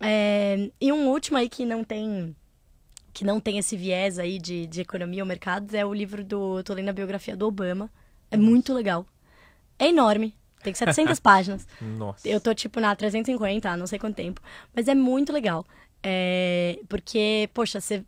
[0.00, 2.34] É, e um último aí que não tem
[3.12, 6.58] que não tem esse viés aí de, de economia ou mercados é o livro do.
[6.58, 7.90] Eu tô lendo a biografia do Obama.
[8.30, 9.06] É muito legal.
[9.78, 10.34] É enorme.
[10.62, 11.66] Tem 700 páginas.
[11.80, 12.26] Nossa.
[12.28, 14.40] Eu tô, tipo, na 350, não sei quanto tempo.
[14.74, 15.64] Mas é muito legal.
[16.02, 16.78] É...
[16.88, 18.04] Porque, poxa, você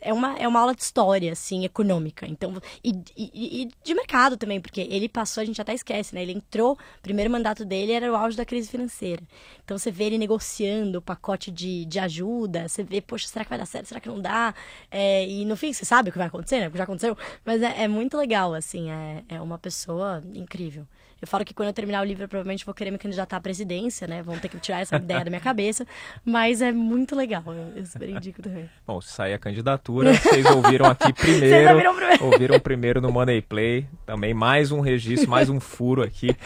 [0.00, 2.26] é uma, é uma aula de história, assim, econômica.
[2.26, 6.22] Então, e, e, e, de mercado também, porque ele passou, a gente até esquece, né?
[6.22, 9.22] Ele entrou, o primeiro mandato dele era o auge da crise financeira.
[9.64, 13.48] Então, você vê ele negociando o pacote de, de ajuda, você vê, poxa, será que
[13.48, 13.86] vai dar certo?
[13.86, 14.54] Será que não dá?
[14.90, 16.66] É, e no fim, você sabe o que vai acontecer, né?
[16.66, 17.16] Porque já aconteceu.
[17.44, 20.86] Mas é, é muito legal, assim, é, é uma pessoa incrível.
[21.20, 23.40] Eu falo que quando eu terminar o livro, eu provavelmente vou querer me candidatar à
[23.40, 24.22] presidência, né?
[24.22, 25.86] Vão ter que tirar essa ideia da minha cabeça.
[26.24, 27.42] Mas é muito legal.
[27.46, 28.68] Eu, eu super indico também.
[28.86, 31.46] Bom, se sair a candidatura, vocês ouviram aqui primeiro.
[31.46, 32.24] vocês ouviram primeiro.
[32.24, 33.86] ouviram primeiro no Money Play.
[34.04, 36.36] Também mais um registro, mais um furo aqui.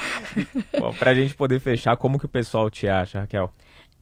[0.78, 3.52] Bom, pra gente poder fechar, como que o pessoal te acha, Raquel?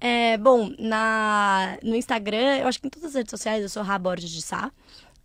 [0.01, 3.83] É, bom, na, no Instagram, eu acho que em todas as redes sociais eu sou
[3.83, 4.71] Raborges de Sá.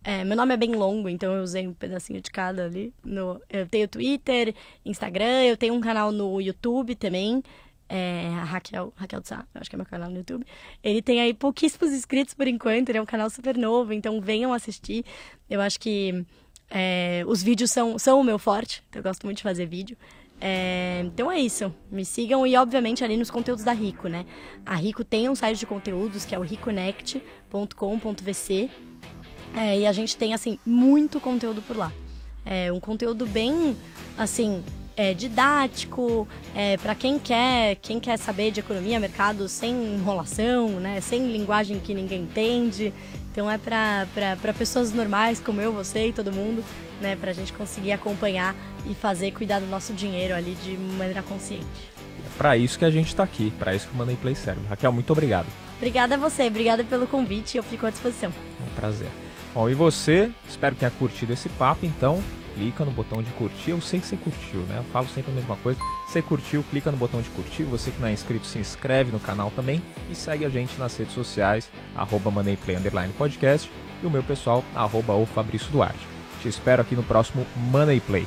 [0.06, 2.92] É, meu nome é bem longo, então eu usei um pedacinho de cada ali.
[3.02, 7.42] No, eu tenho Twitter, Instagram, eu tenho um canal no YouTube também.
[7.88, 10.44] É, a Raquel, Raquel de Sá, eu acho que é meu canal no YouTube.
[10.82, 14.52] Ele tem aí pouquíssimos inscritos por enquanto, ele é um canal super novo, então venham
[14.52, 15.06] assistir.
[15.48, 16.22] Eu acho que
[16.70, 19.96] é, os vídeos são, são o meu forte, então eu gosto muito de fazer vídeo.
[20.40, 21.74] É, então é isso.
[21.90, 24.26] Me sigam e, obviamente, ali nos conteúdos da Rico, né?
[24.66, 28.70] A Rico tem um site de conteúdos que é o riconnect.com.vc.
[29.56, 31.92] É, e a gente tem, assim, muito conteúdo por lá.
[32.44, 33.76] É um conteúdo bem,
[34.18, 34.62] assim,
[34.96, 41.00] é, didático, é, para quem quer, quem quer saber de economia, mercado sem enrolação, né,
[41.00, 42.92] sem linguagem que ninguém entende.
[43.32, 46.64] Então é para pessoas normais como eu, você e todo mundo,
[47.00, 48.54] né, para a gente conseguir acompanhar
[48.88, 51.66] e fazer cuidar do nosso dinheiro ali de maneira consciente.
[52.24, 54.60] É para isso que a gente está aqui, para isso que o Money Play serve.
[54.68, 55.46] Raquel, muito obrigado.
[55.76, 58.30] Obrigada a você, obrigada pelo convite, eu fico à disposição.
[58.30, 59.08] É um prazer.
[59.54, 62.20] Bom, e você, espero que tenha curtido esse papo, então
[62.56, 63.70] clica no botão de curtir.
[63.70, 64.78] Eu sei que você curtiu, né?
[64.78, 65.78] Eu falo sempre a mesma coisa.
[66.08, 67.62] Você curtiu, clica no botão de curtir.
[67.62, 69.80] Você que não é inscrito, se inscreve no canal também
[70.10, 72.32] e segue a gente nas redes sociais, arroba
[73.16, 73.70] Podcast
[74.02, 76.04] e o meu pessoal, arroba o Fabrício Duarte.
[76.42, 78.26] Te espero aqui no próximo Money Play.